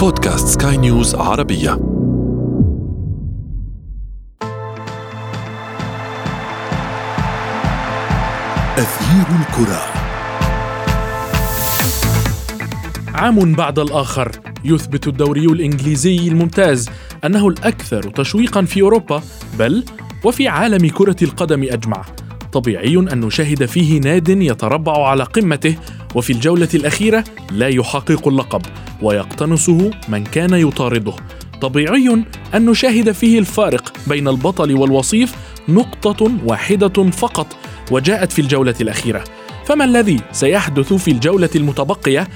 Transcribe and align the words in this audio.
بودكاست 0.00 0.62
سكاي 0.62 0.76
نيوز 0.76 1.14
عربية. 1.14 1.72
أثير 8.78 9.26
الكرة. 9.40 9.80
عام 13.14 13.52
بعد 13.52 13.78
الآخر 13.78 14.30
يثبت 14.64 15.08
الدوري 15.08 15.44
الإنجليزي 15.44 16.28
الممتاز 16.28 16.90
أنه 17.24 17.48
الأكثر 17.48 18.02
تشويقا 18.02 18.62
في 18.62 18.82
أوروبا 18.82 19.22
بل 19.58 19.84
وفي 20.24 20.48
عالم 20.48 20.88
كرة 20.88 21.16
القدم 21.22 21.62
أجمع. 21.62 22.02
طبيعي 22.52 22.96
أن 22.96 23.20
نشاهد 23.20 23.64
فيه 23.64 24.00
ناد 24.00 24.28
يتربع 24.28 25.08
على 25.08 25.24
قمته 25.24 25.76
وفي 26.14 26.32
الجولة 26.32 26.68
الأخيرة 26.74 27.24
لا 27.52 27.68
يحقق 27.68 28.28
اللقب 28.28 28.62
ويقتنصه 29.02 29.90
من 30.08 30.24
كان 30.24 30.54
يطارده. 30.54 31.12
طبيعي 31.60 32.24
أن 32.54 32.66
نشاهد 32.66 33.12
فيه 33.12 33.38
الفارق 33.38 33.92
بين 34.06 34.28
البطل 34.28 34.74
والوصيف 34.74 35.34
نقطة 35.68 36.32
واحدة 36.44 37.10
فقط 37.10 37.56
وجاءت 37.90 38.32
في 38.32 38.42
الجولة 38.42 38.74
الأخيرة. 38.80 39.24
فما 39.66 39.84
الذي 39.84 40.20
سيحدث 40.32 40.92
في 40.92 41.10
الجولة 41.10 41.50
المتبقية؟ 41.54 42.28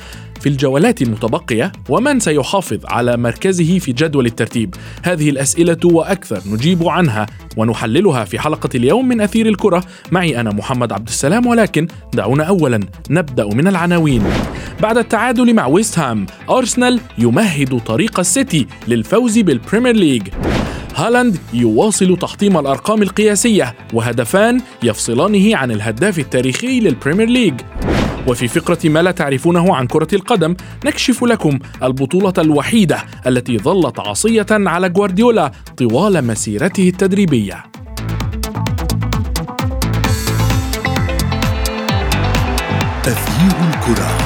في 0.44 0.50
الجولات 0.50 1.02
المتبقية 1.02 1.72
ومن 1.88 2.20
سيحافظ 2.20 2.78
على 2.84 3.16
مركزه 3.16 3.78
في 3.78 3.92
جدول 3.92 4.26
الترتيب. 4.26 4.74
هذه 5.02 5.30
الأسئلة 5.30 5.78
وأكثر 5.84 6.40
نجيب 6.46 6.88
عنها 6.88 7.26
ونحللها 7.56 8.24
في 8.24 8.38
حلقة 8.38 8.68
اليوم 8.74 9.08
من 9.08 9.20
أثير 9.20 9.46
الكرة. 9.48 9.84
معي 10.12 10.40
أنا 10.40 10.50
محمد 10.50 10.92
عبد 10.92 11.08
السلام 11.08 11.46
ولكن 11.46 11.86
دعونا 12.14 12.44
أولا 12.44 12.80
نبدأ 13.10 13.46
من 13.46 13.68
العناوين. 13.68 14.22
بعد 14.80 14.98
التعادل 14.98 15.54
مع 15.54 15.66
ويست 15.66 15.98
هام 15.98 16.26
أرسنال 16.50 17.00
يمهد 17.18 17.80
طريق 17.86 18.20
السيتي 18.20 18.66
للفوز 18.88 19.38
بالبريمير 19.38 19.96
ليج. 19.96 20.22
هالاند 20.94 21.36
يواصل 21.54 22.16
تحطيم 22.16 22.58
الأرقام 22.58 23.02
القياسية 23.02 23.74
وهدفان 23.92 24.60
يفصلانه 24.82 25.56
عن 25.56 25.70
الهداف 25.70 26.18
التاريخي 26.18 26.80
للبريمير 26.80 27.28
ليج. 27.28 27.54
وفي 28.26 28.48
فقرة 28.48 28.78
ما 28.84 29.02
لا 29.02 29.10
تعرفونه 29.10 29.76
عن 29.76 29.86
كرة 29.86 30.08
القدم 30.12 30.56
نكشف 30.84 31.24
لكم 31.24 31.58
البطولة 31.82 32.32
الوحيدة 32.38 33.04
التي 33.26 33.58
ظلت 33.58 34.00
عصية 34.00 34.46
على 34.50 34.88
جوارديولا 34.88 35.52
طوال 35.76 36.26
مسيرته 36.26 36.88
التدريبية. 36.88 37.64
أثير 43.06 43.56
الكرة 43.68 44.23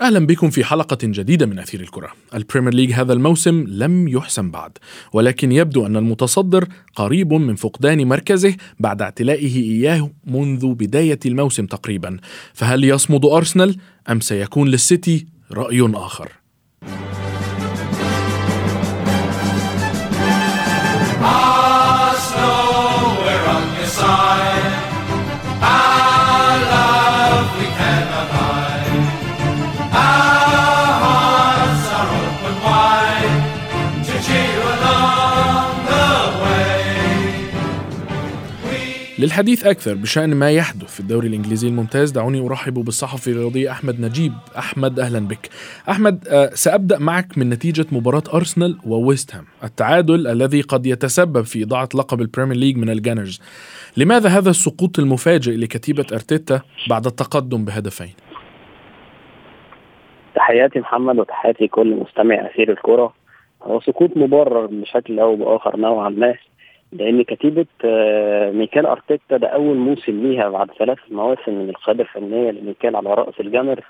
أهلا 0.00 0.26
بكم 0.26 0.50
في 0.50 0.64
حلقة 0.64 0.98
جديدة 1.02 1.46
من 1.46 1.58
أثير 1.58 1.80
الكرة. 1.80 2.08
البريمير 2.34 2.74
ليج 2.74 2.92
هذا 2.92 3.12
الموسم 3.12 3.64
لم 3.68 4.08
يحسم 4.08 4.50
بعد، 4.50 4.78
ولكن 5.12 5.52
يبدو 5.52 5.86
أن 5.86 5.96
المتصدر 5.96 6.68
قريب 6.94 7.32
من 7.32 7.54
فقدان 7.54 8.08
مركزه 8.08 8.56
بعد 8.80 9.02
اعتلائه 9.02 9.56
إياه 9.56 10.10
منذ 10.26 10.74
بداية 10.74 11.18
الموسم 11.26 11.66
تقريبا. 11.66 12.16
فهل 12.54 12.84
يصمد 12.84 13.24
أرسنال 13.24 13.76
أم 14.10 14.20
سيكون 14.20 14.68
للسيتي 14.68 15.26
رأي 15.52 15.90
آخر؟ 15.94 16.32
للحديث 39.26 39.66
أكثر 39.66 39.94
بشأن 39.94 40.34
ما 40.34 40.50
يحدث 40.50 40.94
في 40.94 41.00
الدوري 41.00 41.28
الإنجليزي 41.28 41.68
الممتاز. 41.68 42.10
دعوني 42.10 42.46
أرحب 42.46 42.74
بالصحفي 42.74 43.30
الرياضي 43.30 43.70
أحمد 43.70 44.00
نجيب. 44.00 44.32
أحمد 44.58 45.00
أهلا 45.00 45.28
بك. 45.28 45.48
أحمد 45.90 46.28
آه، 46.28 46.50
سأبدأ 46.54 46.98
معك 46.98 47.38
من 47.38 47.50
نتيجة 47.50 47.86
مباراة 47.92 48.22
أرسنال 48.34 48.78
وويست 48.86 49.34
هام 49.34 49.44
التعادل 49.64 50.26
الذي 50.26 50.60
قد 50.60 50.86
يتسبب 50.86 51.42
في 51.42 51.62
إضاعة 51.62 51.88
لقب 51.94 52.20
البريمير 52.20 52.56
ليج 52.56 52.76
من 52.76 52.90
الجانرز. 52.90 53.40
لماذا 53.96 54.28
هذا 54.28 54.50
السقوط 54.50 54.98
المفاجئ 54.98 55.56
لكتيبة 55.56 56.06
أرتيتا 56.12 56.60
بعد 56.90 57.06
التقدم 57.06 57.64
بهدفين؟ 57.64 58.14
تحياتي 60.34 60.78
محمد 60.78 61.18
وتحياتي 61.18 61.64
لكل 61.64 61.94
مستمع 61.94 62.34
أثير 62.46 62.70
الكرة. 62.70 63.12
هو 63.62 63.80
سقوط 63.80 64.16
مبرر 64.16 64.66
بشكل 64.66 65.18
أو 65.18 65.36
بآخر 65.36 65.76
نوعا 65.76 66.08
ما. 66.08 66.34
لأن 66.98 67.22
كتيبة 67.22 67.66
آه، 67.84 68.50
ميكال 68.50 68.86
أرتيتا 68.86 69.36
ده 69.36 69.46
أول 69.48 69.76
موسم 69.76 70.22
ليها 70.26 70.48
بعد 70.48 70.70
ثلاث 70.78 70.98
مواسم 71.10 71.52
من 71.54 71.68
القيادة 71.68 72.02
الفنية 72.02 72.50
لميكال 72.50 72.96
على 72.96 73.14
رأس 73.14 73.40
الجانرز 73.40 73.80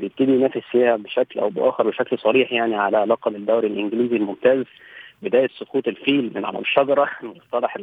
بيبتدي 0.00 0.32
ينافس 0.32 0.60
فيها 0.70 0.96
بشكل 0.96 1.40
أو 1.40 1.48
بآخر 1.50 1.88
بشكل 1.90 2.18
صريح 2.18 2.52
يعني 2.52 2.76
على 2.76 2.98
لقب 2.98 3.36
الدوري 3.36 3.66
الإنجليزي 3.66 4.16
الممتاز 4.16 4.64
بداية 5.22 5.48
سقوط 5.58 5.88
الفيل 5.88 6.32
من 6.34 6.44
على 6.44 6.58
الشجرة 6.58 7.10
المصطلح 7.22 7.76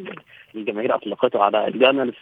الجماهير 0.56 0.96
أطلقته 0.96 1.44
على 1.44 1.68
الجانرز 1.68 2.14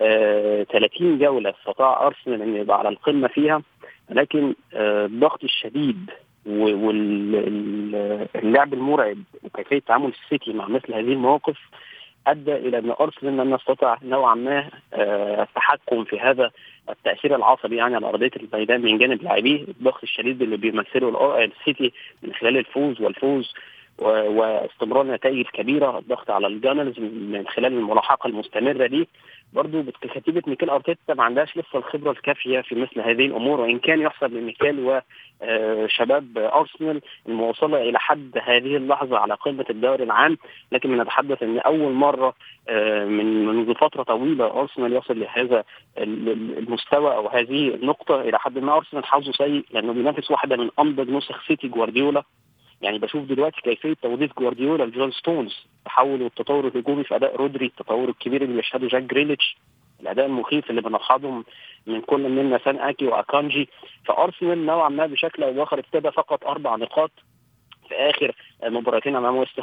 آه 0.00 0.62
30 0.62 1.18
جولة 1.18 1.50
استطاع 1.50 2.06
أرسنال 2.06 2.42
انه 2.42 2.58
يبقى 2.58 2.78
على 2.78 2.88
القمة 2.88 3.28
فيها 3.28 3.62
لكن 4.10 4.54
آه 4.74 5.06
الضغط 5.06 5.44
الشديد 5.44 6.10
واللعب 6.46 8.34
المرعب 8.74 9.18
وكيفية 9.44 9.78
تعامل 9.78 10.12
السيتي 10.24 10.52
مع 10.52 10.68
مثل 10.68 10.94
هذه 10.94 11.12
المواقف 11.12 11.58
أدى 12.26 12.54
إلى 12.54 12.78
أن 12.78 12.90
ارسنال 13.00 13.36
لم 13.36 13.54
يستطع 13.54 13.96
نوعا 14.02 14.34
ما 14.34 14.70
آه، 14.94 15.42
التحكم 15.42 16.04
في 16.04 16.20
هذا 16.20 16.50
التأثير 16.90 17.36
العصبي 17.36 17.76
يعني 17.76 17.96
على 17.96 18.06
أرضية 18.06 18.30
الميدان 18.36 18.82
من 18.82 18.98
جانب 18.98 19.22
لاعبيه 19.22 19.62
الضغط 19.62 20.02
الشديد 20.02 20.42
اللي 20.42 20.56
بيمثله 20.56 21.44
السيتي 21.44 21.92
من 22.22 22.34
خلال 22.34 22.56
الفوز 22.56 23.00
والفوز 23.00 23.54
واستمرار 23.98 25.02
النتائج 25.02 25.38
الكبيره 25.38 25.98
الضغط 25.98 26.30
على 26.30 26.46
الجانرز 26.46 26.98
من 27.00 27.44
خلال 27.48 27.72
الملاحقة 27.72 28.26
المستمرة 28.26 28.86
دي. 28.86 29.08
برضه 29.52 29.84
كتيبه 30.00 30.42
ميكيل 30.46 30.70
أرتيتا 30.70 31.14
ما 31.14 31.24
عندهاش 31.24 31.56
لسه 31.56 31.78
الخبرة 31.78 32.10
الكافية 32.10 32.60
في 32.60 32.74
مثل 32.74 33.00
هذه 33.00 33.26
الأمور 33.26 33.60
وإن 33.60 33.78
كان 33.78 34.00
يحسب 34.00 34.32
لميكيل 34.34 34.80
وشباب 34.80 36.38
آه، 36.38 36.60
أرسنال 36.60 37.00
المواصلة 37.28 37.82
إلى 37.82 37.98
حد 37.98 38.38
هذه 38.42 38.76
اللحظة 38.76 39.18
على 39.18 39.34
قمة 39.34 39.64
الدوري 39.70 40.04
العام. 40.04 40.38
لكن 40.72 40.96
نتحدث 40.98 41.42
إن 41.42 41.58
أول 41.58 41.92
مرة 41.92 42.34
آه، 42.68 43.04
من 43.04 43.46
منذ 43.46 43.74
فترة 43.74 44.02
طويلة 44.02 44.60
أرسنال 44.60 44.92
يصل 44.92 45.20
لهذا 45.20 45.64
المستوى 45.98 47.14
أو 47.14 47.28
هذه 47.28 47.74
النقطة 47.74 48.20
إلى 48.20 48.38
حد 48.38 48.58
ما. 48.58 48.76
أرسنال 48.76 49.04
حظه 49.04 49.32
سيء 49.32 49.64
لأنه 49.72 49.92
بينافس 49.92 50.30
واحدة 50.30 50.56
من 50.56 50.70
أنضج 50.78 51.10
نسخ 51.10 51.46
سيتي 51.48 51.68
جوارديولا. 51.68 52.22
يعني 52.82 52.98
بشوف 52.98 53.24
دلوقتي 53.24 53.60
كيفية 53.60 53.94
توظيف 54.02 54.32
جوارديولا 54.38 54.84
لجون 54.84 55.12
ستونز 55.12 55.66
التحول 55.78 56.22
والتطور 56.22 56.68
الهجومي 56.68 57.04
في 57.04 57.16
أداء 57.16 57.36
رودري 57.36 57.66
التطور 57.66 58.08
الكبير 58.08 58.42
اللي 58.42 58.56
بيشهده 58.56 58.88
جاك 58.88 59.02
جريليتش 59.02 59.56
الأداء 60.00 60.26
المخيف 60.26 60.70
اللي 60.70 60.80
بنلحظه 60.80 61.44
من 61.86 62.00
كل 62.00 62.28
من 62.28 62.50
ناثان 62.50 62.78
أكي 62.78 63.06
وأكانجي. 63.06 63.68
فأرسنال 64.04 64.66
نوعا 64.66 64.88
ما 64.88 65.06
بشكل 65.06 65.42
أو 65.42 65.52
بآخر 65.52 65.78
ابتدى 65.78 66.10
فقط 66.10 66.44
أربع 66.44 66.76
نقاط 66.76 67.10
في 67.88 67.94
آخر 67.94 68.32
مباراتين 68.64 69.16
أمام 69.16 69.36
ويست 69.36 69.60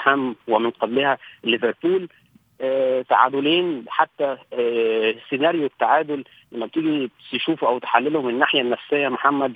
ومن 0.48 0.70
قبلها 0.70 1.18
ليفربول. 1.44 2.10
تعادلين. 3.10 3.86
حتى 3.88 4.38
آه، 4.54 5.16
سيناريو 5.30 5.66
التعادل 5.66 6.24
لما 6.52 6.66
بتيجي 6.66 7.10
تشوفه 7.32 7.68
أو 7.68 7.80
تحلله 7.80 8.22
من 8.22 8.30
الناحية 8.30 8.62
النفسية 8.62 9.08
محمد 9.08 9.54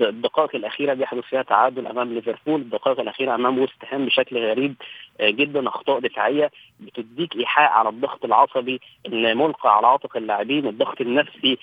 الدقائق 0.00 0.56
الأخيرة 0.56 0.94
بيحدث 0.94 1.24
فيها 1.24 1.42
تعادل 1.42 1.86
أمام 1.86 2.14
ليفربول. 2.14 2.60
الدقائق 2.60 3.00
الأخيرة 3.00 3.34
أمام 3.34 3.58
ويست 3.58 3.84
هام 3.92 4.06
بشكل 4.06 4.38
غريب 4.38 4.74
آه، 5.20 5.30
جدا 5.30 5.68
أخطاء 5.68 6.00
دفاعية 6.00 6.50
بتديك 6.80 7.36
إيحاء 7.36 7.70
على 7.70 7.88
الضغط 7.88 8.24
العصبي 8.24 8.80
اللي 9.06 9.34
ملقى 9.34 9.76
على 9.76 9.86
عاتق 9.86 10.16
اللاعبين. 10.16 10.66
الضغط 10.66 11.00
النفسي 11.00 11.58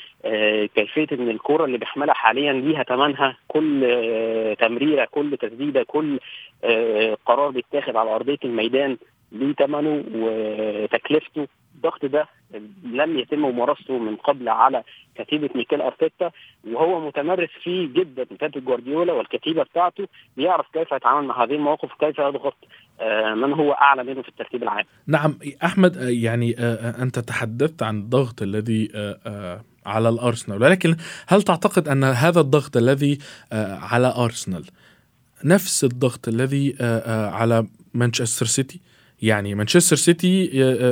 كيفية 0.75 1.07
إن 1.11 1.29
الكرة 1.29 1.65
اللي 1.65 1.77
بيحملها 1.77 2.13
حاليا 2.13 2.53
ليها 2.53 2.83
ثمنها 2.83 3.37
كل 3.47 3.81
تمريرة 4.59 5.05
كل 5.11 5.37
تسديدة 5.37 5.83
كل 5.83 6.19
قرار 7.25 7.49
بيتاخد 7.49 7.95
على 7.95 8.15
أرضية 8.15 8.37
الميدان. 8.45 8.97
ليه 9.31 9.53
ثمنه 9.53 10.03
وتكلفته. 10.15 11.47
الضغط 11.75 12.05
ده 12.05 12.27
لم 12.83 13.19
يتم 13.19 13.39
ممارسته 13.39 13.97
من 13.97 14.15
قبل 14.15 14.49
على 14.49 14.83
كتيبة 15.15 15.49
ميكيل 15.55 15.81
أرتيتا 15.81 16.31
وهو 16.67 17.07
متمرس 17.07 17.49
فيه 17.63 17.87
جدا. 17.87 18.23
بيب 18.23 18.65
جوارديولا 18.65 19.13
والكتيبة 19.13 19.63
بتاعته 19.63 20.07
بيعرف 20.37 20.65
كيف 20.73 20.91
يتعامل 20.91 21.27
مع 21.27 21.43
هذه 21.43 21.51
المواقف 21.51 21.93
وكيف 21.93 22.19
يضغط 22.19 22.55
آه، 23.01 23.33
من 23.33 23.53
هو 23.53 23.71
أعلى 23.71 24.03
منه 24.03 24.21
في 24.21 24.29
الترتيب 24.29 24.63
العام. 24.63 24.85
نعم 25.07 25.39
أحمد 25.63 25.97
آه، 25.97 26.09
يعني 26.09 26.55
آه، 26.59 27.01
أنت 27.01 27.19
تحدثت 27.19 27.83
عن 27.83 27.97
الضغط 27.97 28.41
الذي 28.41 28.89
على 29.85 30.09
الأرسنال 30.09 30.61
ولكن 30.61 30.95
هل 31.27 31.41
تعتقد 31.41 31.87
أن 31.87 32.03
هذا 32.03 32.39
الضغط 32.39 32.77
الذي 32.77 33.17
على 33.91 34.13
أرسنال 34.17 34.65
نفس 35.45 35.83
الضغط 35.83 36.27
الذي 36.27 36.75
على 37.33 37.67
مانشستر 37.93 38.45
سيتي؟ 38.45 38.81
يعني 39.21 39.55
مانشستر 39.55 39.95
سيتي 39.95 40.49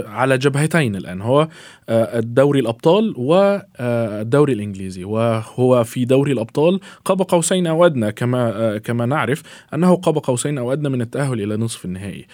على 0.07 0.37
جبهتين 0.37 0.95
الآن. 0.95 1.21
هو 1.21 1.47
الدوري 1.89 2.59
الأبطال 2.59 3.13
والدوري 3.17 4.53
الإنجليزي. 4.53 5.03
وهو 5.03 5.83
في 5.83 6.05
دوري 6.05 6.31
الأبطال 6.31 6.79
قاب 7.05 7.21
قوسين 7.21 7.67
أو 7.67 7.85
أدنى 7.85 8.11
كما 8.11 8.77
كما 8.77 9.05
نعرف 9.05 9.43
أنه 9.73 9.95
قاب 9.95 10.17
قوسين 10.17 10.57
أو 10.57 10.73
أدنى 10.73 10.89
من 10.89 11.01
التأهل 11.01 11.41
إلى 11.41 11.57
نصف 11.57 11.85
النهائي. 11.85 12.27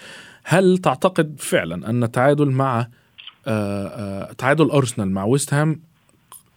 هل 0.44 0.78
تعتقد 0.78 1.34
فعلا 1.38 1.90
أن 1.90 2.04
التعادل 2.04 2.50
مع 2.50 2.88
تعادل 4.38 4.70
أرسنال 4.70 5.10
مع 5.10 5.24
ويست 5.24 5.54
هام 5.54 5.80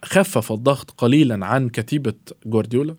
خفف 0.06 0.52
الضغط 0.52 0.92
قليلا 0.92 1.46
عن 1.46 1.70
كتيبة 1.70 2.14
جوارديولا؟ 2.46 2.96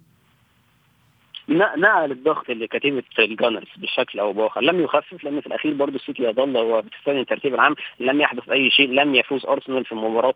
نقل 1.50 2.10
الضغط 2.12 2.50
لكتيبه 2.50 3.02
الجانرز 3.18 3.68
بشكل 3.76 4.18
أو 4.20 4.32
بآخر. 4.32 4.60
لم 4.60 4.80
يخفف 4.80 5.24
لأن 5.24 5.40
في 5.40 5.46
الأخير 5.46 5.74
برضه 5.74 5.94
السيتي 5.96 6.22
يظل 6.22 6.56
هو 6.56 6.82
تاني 6.82 7.20
الترتيب 7.20 7.54
العام 7.54 7.74
لم 8.00 8.20
يحدث 8.20 8.48
أي 8.50 8.70
شيء 8.70 8.88
لم 8.90 9.14
يفوز 9.14 9.46
أرسنال 9.46 9.84
في 9.84 9.94
مباراة 9.94 10.34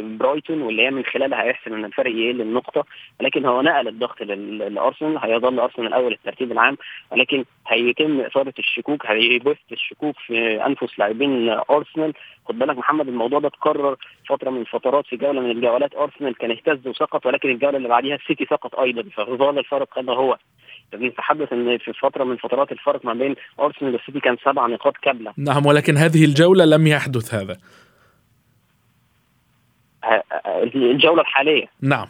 برايتون 0.00 0.62
واللي 0.62 0.82
هي 0.82 0.90
من 0.90 1.04
خلالها 1.04 1.42
هيحسم 1.42 1.74
إن 1.74 1.84
الفرق 1.84 2.10
يقل 2.10 2.40
لنقطة. 2.40 2.84
ولكن 3.20 3.44
هو 3.44 3.62
نقل 3.62 3.88
الضغط 3.88 4.22
لارسنال 4.22 5.18
هيظل 5.18 5.58
أرسنال 5.60 5.86
الأول 5.86 6.12
الترتيب 6.12 6.52
العام. 6.52 6.76
ولكن 7.12 7.44
هيتم 7.68 8.20
إثارة 8.20 8.54
الشكوك 8.58 9.06
هيبث 9.06 9.58
الشكوك 9.72 10.16
في 10.26 10.66
أنفس 10.66 10.98
لاعبين 10.98 11.48
أرسنال. 11.70 12.12
خد 12.48 12.58
بالك 12.58 12.78
محمد 12.78 13.08
الموضوع 13.08 13.40
ده 13.40 13.48
اتكرر 13.48 13.96
فترة 14.28 14.50
من 14.50 14.60
الفترات 14.60 15.06
في 15.06 15.16
جولة 15.16 15.40
من 15.40 15.50
الجولات. 15.50 15.94
أرسنال 15.94 16.34
كان 16.34 16.50
اهتز 16.50 16.86
وسقط 16.86 17.26
ولكن 17.26 17.50
الجولة 17.50 17.76
اللي 17.76 17.88
بعديها 17.88 18.14
السيتي 18.14 18.44
سقط 18.44 18.74
أيضا. 18.74 19.02
فظل 19.16 19.58
الفرق 19.58 19.94
كما 19.94 20.12
هو. 20.12 20.38
نتحدث 20.94 21.52
إن 21.52 21.78
في 21.78 21.92
فترة 21.92 22.24
من 22.24 22.36
فترات 22.36 22.72
الفرق 22.72 23.04
ما 23.04 23.14
بين 23.14 23.34
أرسنال 23.60 23.92
والسيتي 23.92 24.20
كان 24.20 24.36
سبع 24.44 24.66
نقاط 24.66 24.96
كاملة؟ 24.96 25.32
نعم 25.36 25.66
ولكن 25.66 25.96
هذه 25.96 26.24
الجولة 26.24 26.64
لم 26.64 26.86
يحدث 26.86 27.34
هذا. 27.34 27.56
الجولة 30.74 31.20
الحالية. 31.20 31.66
نعم. 31.80 32.06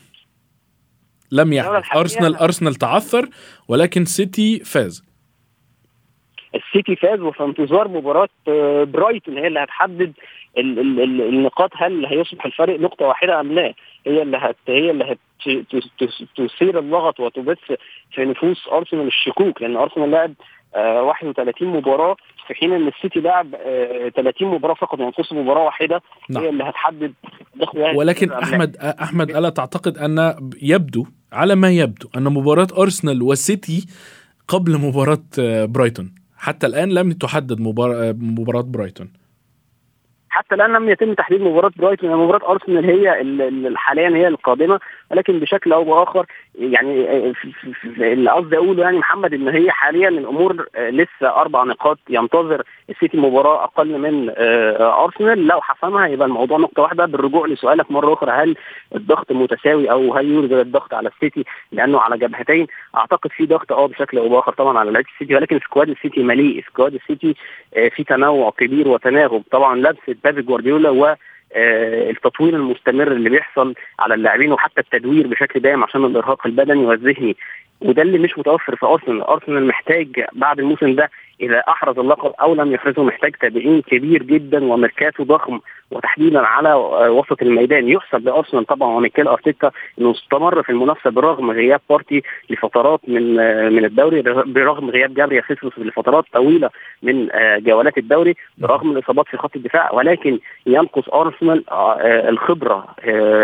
لم 1.33 1.53
يحدث. 1.53 1.97
أرسنال 1.97 2.37
أرسنال 2.37 2.75
تعثر 2.75 3.29
ولكن 3.69 4.05
سيتي 4.05 4.59
فاز. 4.59 5.14
السيتي 6.55 6.97
فاز 6.97 7.21
وفي 7.21 7.45
انتظار 7.45 7.89
مباراة 7.89 8.29
برايتون 8.85 9.39
هي 9.39 9.47
اللي 9.47 9.61
هتحدد 9.61 10.13
ال 10.59 10.79
ال 10.79 11.01
ال 11.01 11.21
النقاط 11.21 11.71
هل 11.77 12.07
هيصبح 12.07 12.47
الفرق 12.47 12.81
نقطة 12.81 13.07
واحدة 13.07 13.41
أم 13.41 13.53
لا. 13.53 13.75
هي 14.07 14.23
اللي 14.23 14.37
هت 14.37 14.57
هي 14.69 14.91
اللي 14.91 15.05
هت 15.05 15.19
تثير 16.37 16.79
اللغط 16.79 17.21
وتبث 17.21 17.59
في 18.15 18.25
نفوس 18.25 18.69
أرسنال 18.73 19.07
الشكوك 19.07 19.63
لأن 19.63 19.77
أرسنال 19.77 20.11
لعب 20.11 20.35
آه 20.75 21.03
31 21.03 21.69
مباراة 21.69 22.17
في 22.47 22.55
حين 22.55 22.73
إن 22.73 22.89
السيتي 22.89 23.21
لعب 23.21 23.55
آه 23.55 24.09
30 24.09 24.49
مباراة 24.49 24.75
فقط 24.75 24.99
يعني 24.99 25.13
مباراة 25.33 25.65
واحدة 25.65 26.03
نعم. 26.31 26.43
هي 26.43 26.49
اللي 26.49 26.65
هتحدد 26.65 27.15
ولكن 27.95 28.33
أحمد 28.33 28.77
أحمد 28.77 29.31
ألا 29.31 29.49
تعتقد 29.49 29.99
أن 29.99 30.35
يبدو 30.63 31.07
على 31.33 31.55
ما 31.55 31.71
يبدو 31.71 32.09
أن 32.17 32.25
مباراة 32.25 32.69
أرسنال 32.79 33.23
والسيتي 33.23 33.87
قبل 34.49 34.79
مباراة 34.79 35.25
برايتون؟ 35.65 36.24
حتى 36.45 36.67
الآن 36.67 36.89
لم 36.89 37.13
تحدد 37.13 37.61
مباراة 37.61 38.63
برايتون. 38.63 39.13
حتى 40.29 40.55
الآن 40.55 40.73
لم 40.73 40.89
يتم 40.89 41.15
تحديد 41.15 41.41
مباراة 41.41 41.71
برايتون 41.77 42.11
يعني 42.11 42.23
مباراة 42.23 42.51
أرسنال 42.51 42.85
هي 42.85 43.11
حاليا 43.77 44.09
هي 44.09 44.29
القادمة 44.29 44.81
ولكن 45.11 45.41
بشكل 45.41 45.73
أو 45.73 45.85
بآخر 45.85 46.27
يعني 46.55 47.07
اللي 47.97 48.31
قصدي 48.31 48.57
أقوله 48.57 48.83
يعني 48.83 48.99
محمد 48.99 49.35
إن 49.35 49.49
هي 49.49 49.71
حاليا 49.71 50.09
الأمور 50.09 50.69
لسه 50.79 51.29
أربع 51.29 51.65
نقاط 51.65 51.99
ينتظر 52.09 52.63
السيتي 52.91 53.17
مباراة 53.17 53.65
أقل 53.65 53.99
من 53.99 54.31
أرسنال. 54.81 55.47
لو 55.47 55.61
حسمها 55.61 56.07
يبقى 56.07 56.27
الموضوع 56.27 56.59
نقطة 56.59 56.83
واحدة. 56.83 57.07
بالرجوع 57.07 57.47
لسؤالك 57.47 57.91
مرة 57.91 58.13
أخرى 58.13 58.31
هل 58.31 58.57
الضغط 58.95 59.33
متساوي 59.33 59.91
أو 59.91 60.15
هل 60.15 60.31
يوجد 60.31 60.53
الضغط 60.53 60.95
على 60.95 61.09
السيتي؟ 61.09 61.45
لأنه 61.73 62.01
على 62.01 62.19
جبهتين 62.19 62.67
أعتقد 62.97 63.31
في 63.31 63.47
ضغط 63.47 63.73
آه 63.73 63.87
بشكل 63.87 64.19
أو 64.19 64.29
بآخر 64.29 64.53
طبعا 64.53 64.79
على 64.79 64.91
لعيبة 64.91 65.09
السيتي. 65.15 65.35
ولكن 65.35 65.59
squad 65.61 65.89
السيتي 65.89 66.23
مليء. 66.23 66.65
squad 66.67 66.95
السيتي 66.95 67.35
في 67.91 68.05
تنوع 68.05 68.51
كبير 68.51 68.89
وتناغم. 68.89 69.43
طبعا 69.51 69.77
لمسة 69.77 70.17
بيب 70.25 70.47
جوارديولا 70.47 70.91
و 70.91 71.15
التطوير 71.57 72.55
المستمر 72.55 73.13
اللي 73.13 73.31
بيحصل 73.31 73.75
على 73.99 74.15
اللاعبين 74.15 74.53
وحتى 74.53 74.81
التدوير 74.81 75.27
بشكل 75.27 75.61
دائم 75.61 75.85
عشان 75.85 76.05
الإرهاق 76.05 76.47
البدني 76.47 76.85
والذهني. 76.87 77.37
وده 77.81 78.03
اللي 78.03 78.19
مش 78.19 78.39
متوفر 78.39 78.77
في 78.77 78.87
أرسنال. 78.87 79.23
أرسنال 79.23 79.67
محتاج 79.67 80.25
بعد 80.33 80.59
الموسم 80.59 80.95
ده 80.95 81.11
اذا 81.41 81.59
أحرز 81.59 81.99
اللقب 81.99 82.33
أو 82.41 82.55
لم 82.55 82.73
يحرزه 82.73 83.03
محتاج 83.03 83.33
تدعيم 83.41 83.83
كبير 83.83 84.23
جدا 84.23 84.65
وميركاتو 84.65 85.25
ضخم 85.25 85.61
وتحديدا 85.91 86.41
على 86.41 86.75
وسط 87.09 87.43
الميدان. 87.43 87.89
يحسب 87.89 88.25
لأرسنال 88.29 88.65
طبعا 88.67 88.89
وميكيل 88.89 89.29
أرتيتا 89.29 89.71
إنه 90.01 90.11
استمر 90.11 90.63
في 90.63 90.71
المنافسة 90.71 91.11
برغم 91.11 91.51
غياب 91.51 91.81
بارتي 91.91 92.23
لفترات 92.51 93.01
من 93.09 93.35
من 93.73 93.85
الدوري 93.85 94.23
برغم 94.47 94.91
غياب 94.91 95.15
جابرييل 95.15 95.41
خيسوس 95.41 95.79
لفترات 95.79 96.25
طويلة 96.33 96.71
من 97.03 97.29
جولات 97.59 97.99
الدوري 97.99 98.35
برغم 98.59 98.91
الإصابات 98.91 99.29
في 99.29 99.37
خط 99.37 99.57
الدفاع. 99.57 99.93
ولكن 99.93 100.39
ينقص 100.67 101.09
أرسنال 101.09 101.65
الخبرة 102.29 102.95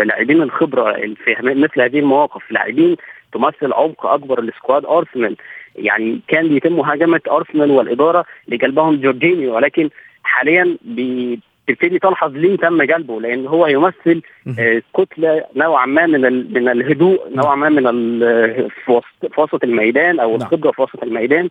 لاعبين 0.03 0.41
الخبرة 0.41 0.93
في 0.93 1.35
مثل 1.41 1.81
هذه 1.81 1.99
المواقف. 1.99 2.51
لاعبين 2.51 2.97
تمثل 3.33 3.73
عمق 3.73 4.05
أكبر 4.05 4.41
ل 4.41 4.48
squad 4.48 4.85
أرسنال. 4.85 5.35
يعني 5.75 6.19
كان 6.27 6.47
بيتم 6.47 6.73
مهاجمة 6.73 7.21
أرسنال 7.31 7.71
والإدارة 7.71 8.25
لجلبهم 8.47 8.95
جورجينيو 8.95 9.55
ولكن 9.55 9.89
حاليا 10.23 10.77
بتبتدي 10.81 11.99
تلحظ 11.99 12.35
ليه 12.35 12.55
تم 12.57 12.83
جلبه 12.83 13.21
لأن 13.21 13.47
هو 13.47 13.67
يمثل 13.67 14.21
آه 14.59 14.81
كتلة 14.97 15.43
نوعا 15.55 15.85
ما 15.85 16.05
من 16.05 16.53
من 16.53 16.69
الهدوء 16.69 17.19
نوعا 17.35 17.55
ما 17.55 17.69
من 17.69 18.19
في 18.85 19.01
وسط 19.37 19.63
الميدان 19.63 20.19
أو 20.19 20.35
الخبرة 20.35 20.71
في 20.71 20.81
وسط 20.81 21.03
الميدان. 21.03 21.49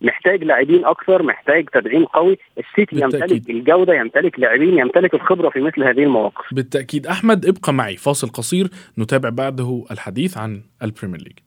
محتاج 0.00 0.44
لاعبين 0.44 0.84
أكثر 0.84 1.22
محتاج 1.22 1.68
تدعيم 1.68 2.04
قوي. 2.04 2.38
السيتي 2.58 2.96
يمتلك 2.96 3.50
الجودة 3.50 3.94
يمتلك 3.94 4.38
لاعبين 4.38 4.78
يمتلك 4.78 5.14
الخبرة 5.14 5.50
في 5.50 5.60
مثل 5.60 5.82
هذه 5.82 6.02
المواقف. 6.02 6.54
بالتأكيد. 6.54 7.06
أحمد 7.06 7.46
ابقى 7.46 7.72
معي 7.72 7.96
فاصل 7.96 8.28
قصير 8.28 8.68
نتابع 8.98 9.28
بعده 9.28 9.84
الحديث 9.90 10.38
عن 10.38 10.62
البريمير 10.82 11.20
ليج. 11.20 11.38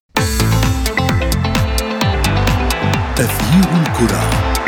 تغيير 3.15 3.65
الكرة. 3.81 4.58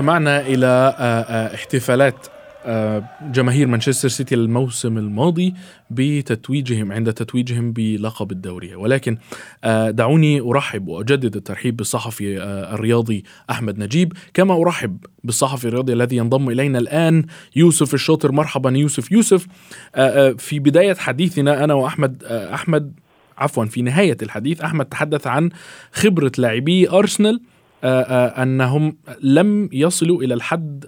استمعنا 0.00 0.40
إلى 0.46 0.94
احتفالات 1.54 2.26
جماهير 3.32 3.66
مانشستر 3.66 4.08
سيتي 4.08 4.34
الموسم 4.34 4.98
الماضي 4.98 5.54
بتتويجهم 5.90 6.92
عند 6.92 7.12
تتويجهم 7.12 7.72
بلقب 7.72 8.32
الدوري. 8.32 8.74
ولكن 8.74 9.18
دعوني 9.88 10.40
أرحب 10.40 10.88
وأجدد 10.88 11.36
الترحيب 11.36 11.76
بالصحفي 11.76 12.42
الرياضي 12.74 13.24
أحمد 13.50 13.78
نجيب 13.78 14.12
كما 14.34 14.62
أرحب 14.62 14.98
بالصحفي 15.24 15.64
الرياضي 15.64 15.92
الذي 15.92 16.16
ينضم 16.16 16.48
إلينا 16.48 16.78
الآن 16.78 17.24
يوسف 17.56 17.94
الشاطر. 17.94 18.32
مرحبا 18.32 18.70
يوسف. 18.70 19.12
يوسف 19.12 19.46
في 20.38 20.58
بداية 20.58 20.94
حديثنا 20.94 21.64
أنا 21.64 21.74
وأحمد 21.74 22.24
أحمد 22.24 22.92
عفوا 23.38 23.64
في 23.64 23.82
نهاية 23.82 24.16
الحديث 24.22 24.60
أحمد 24.60 24.86
تحدث 24.86 25.26
عن 25.26 25.50
خبرة 25.92 26.32
لاعبي 26.38 26.90
أرسنال. 26.90 27.40
أنهم 27.84 28.96
لم 29.22 29.68
يصلوا 29.72 30.22
إلى 30.22 30.34
الحد 30.34 30.84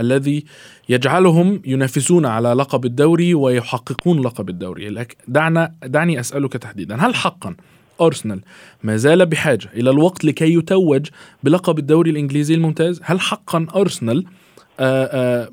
الذي 0.00 0.44
يجعلهم 0.88 1.62
ينافسون 1.64 2.26
على 2.26 2.52
لقب 2.52 2.84
الدوري 2.84 3.34
ويحققون 3.34 4.20
لقب 4.20 4.48
الدوري. 4.48 5.06
دعنا 5.28 5.74
دعني 5.84 6.20
أسألك 6.20 6.52
تحديدا 6.52 6.96
هل 6.96 7.14
حقا 7.14 7.56
أرسنال 8.00 8.40
ما 8.82 8.96
زال 8.96 9.26
بحاجة 9.26 9.68
إلى 9.74 9.90
الوقت 9.90 10.24
لكي 10.24 10.54
يتوج 10.54 11.06
بلقب 11.42 11.78
الدوري 11.78 12.10
الإنجليزي 12.10 12.54
الممتاز؟ 12.54 13.00
هل 13.04 13.20
حقا 13.20 13.66
أرسنال 13.76 14.24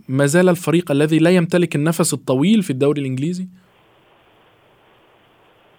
ما 0.08 0.26
زال 0.26 0.50
الفريق 0.50 0.92
الذي 0.92 1.20
لا 1.20 1.30
يمتلك 1.30 1.76
النفس 1.76 2.14
الطويل 2.14 2.64
في 2.64 2.70
الدوري 2.70 3.02
الإنجليزي؟ 3.02 3.48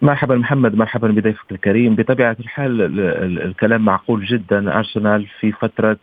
مرحبا 0.03 0.37
محمد 0.37 0.75
مرحبا 0.75 1.09
بضيفك 1.09 1.53
الكريم. 1.53 1.95
بطبيعة 1.95 2.37
الحال 2.41 3.01
الكلام 3.49 3.85
معقول 3.85 4.25
جدا. 4.25 4.79
أرسنال 4.79 5.27
في 5.41 5.53
فترة 5.53 5.97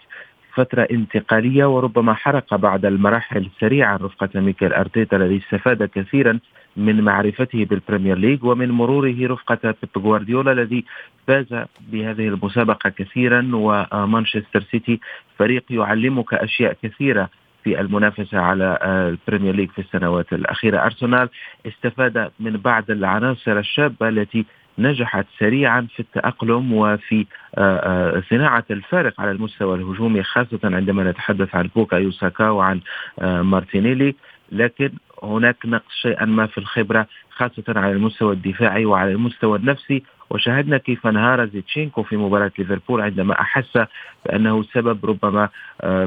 فترة 0.53 0.87
انتقالية 0.91 1.65
وربما 1.65 2.13
حرق 2.13 2.55
بعد 2.55 2.85
المراحل 2.85 3.45
السريعة 3.45 3.95
رفقة 3.97 4.39
ميكيل 4.39 4.73
أرتيتا 4.73 5.17
الذي 5.17 5.37
استفاد 5.37 5.83
كثيرا 5.83 6.39
من 6.77 7.01
معرفته 7.01 7.65
بالبريمير 7.65 8.17
ليج 8.17 8.43
ومن 8.43 8.69
مروره 8.71 9.15
رفقة 9.21 9.57
بيب 9.63 10.03
غوارديولا 10.05 10.51
الذي 10.51 10.85
فاز 11.27 11.65
بهذه 11.91 12.27
المسابقة 12.27 12.89
كثيرا. 12.89 13.49
ومانشستر 13.53 14.61
سيتي 14.71 14.99
فريق 15.37 15.63
يعلمك 15.69 16.33
أشياء 16.33 16.77
كثيرة 16.83 17.29
في 17.67 17.81
المنافسة 17.81 18.39
على 18.39 18.79
البريمير 18.83 19.55
ليج 19.55 19.69
في 19.71 19.79
السنوات 19.81 20.33
الأخيرة. 20.33 20.77
أرسنال 20.77 21.29
استفاد 21.65 22.31
من 22.39 22.57
بعض 22.57 22.91
العناصر 22.91 23.59
الشابة 23.59 24.09
التي 24.09 24.45
نجحت 24.79 25.25
سريعا 25.39 25.87
في 25.95 25.99
التأقلم 25.99 26.73
وفي 26.73 27.25
آه، 27.55 28.17
آه، 28.17 28.23
صناعة 28.29 28.65
الفارق 28.71 29.21
على 29.21 29.31
المستوى 29.31 29.75
الهجومي 29.75 30.23
خاصة 30.23 30.59
عندما 30.63 31.11
نتحدث 31.11 31.55
عن 31.55 31.69
بوكايو 31.75 31.95
ساكا 31.95 32.49
وعن 32.49 32.79
آه، 33.19 33.41
مارتينيلي. 33.41 34.15
لكن 34.51 34.89
هناك 35.23 35.65
نقص 35.65 35.91
شيئا 36.01 36.25
ما 36.25 36.45
في 36.45 36.57
الخبرة 36.57 37.07
خاصة 37.29 37.63
على 37.67 37.91
المستوى 37.91 38.33
الدفاعي 38.33 38.85
وعلى 38.85 39.11
المستوى 39.11 39.57
النفسي. 39.57 40.03
وشاهدنا 40.29 40.77
كيف 40.77 41.07
انهار 41.07 41.45
زيتشينكو 41.45 42.03
في 42.03 42.17
مباراة 42.17 42.51
ليفربول 42.59 43.01
عندما 43.01 43.41
أحس 43.41 43.79
بأنه 44.25 44.63
سبب 44.63 45.05
ربما 45.05 45.49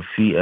في 0.01 0.39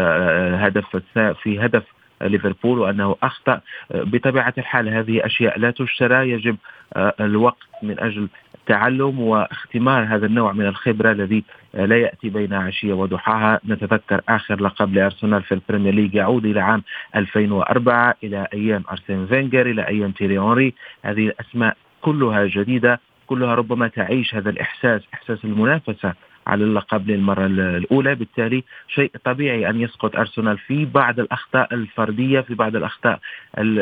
هدف 0.60 0.96
في 1.42 1.60
هدف 1.60 1.84
ليفربول 2.22 2.78
وأنه 2.78 3.16
أخطأ. 3.22 3.60
بطبيعة 3.90 4.54
الحال 4.58 4.88
هذه 4.88 5.26
أشياء 5.26 5.58
لا 5.58 5.70
تشترى. 5.70 6.30
يجب 6.30 6.56
آه، 6.96 7.14
الوقت 7.20 7.68
من 7.82 8.00
أجل 8.00 8.28
التعلم 8.54 9.20
واختمار 9.20 10.04
هذا 10.04 10.26
النوع 10.26 10.52
من 10.52 10.66
الخبرة 10.66 11.12
الذي 11.12 11.44
لا 11.74 11.96
يأتي 11.96 12.28
بين 12.28 12.54
عشية 12.54 12.92
وضحاها. 12.92 13.60
نتذكر 13.68 14.20
آخر 14.28 14.60
لقب 14.60 14.94
لأرسنال 14.94 15.42
في 15.42 15.54
البريمير 15.54 15.94
ليج 15.94 16.14
يعود 16.14 16.44
إلى 16.44 16.60
عام 16.60 16.82
2004 17.16 18.14
إلى 18.24 18.46
أيام 18.52 18.84
ارسين 18.90 19.26
فينجر 19.26 19.66
إلى 19.66 19.88
أيام 19.88 20.10
تيري 20.10 20.74
هذه 21.04 21.26
الأسماء 21.26 21.76
كلها 22.00 22.46
جديدة. 22.46 23.00
كلها 23.28 23.54
ربما 23.54 23.88
تعيش 23.88 24.34
هذا 24.34 24.50
الإحساس 24.50 25.02
إحساس 25.14 25.44
المنافسة 25.44 26.14
على 26.46 26.64
اللقب 26.64 27.10
للمرة 27.10 27.46
الأولى. 27.46 28.14
بالتالي 28.14 28.64
شيء 28.88 29.10
طبيعي 29.24 29.70
أن 29.70 29.80
يسقط 29.80 30.16
أرسنال 30.16 30.58
في 30.58 30.84
بعض 30.84 31.20
الأخطاء 31.20 31.74
الفردية 31.74 32.40
في 32.40 32.54
بعض 32.54 32.76
الأخطاء 32.76 33.20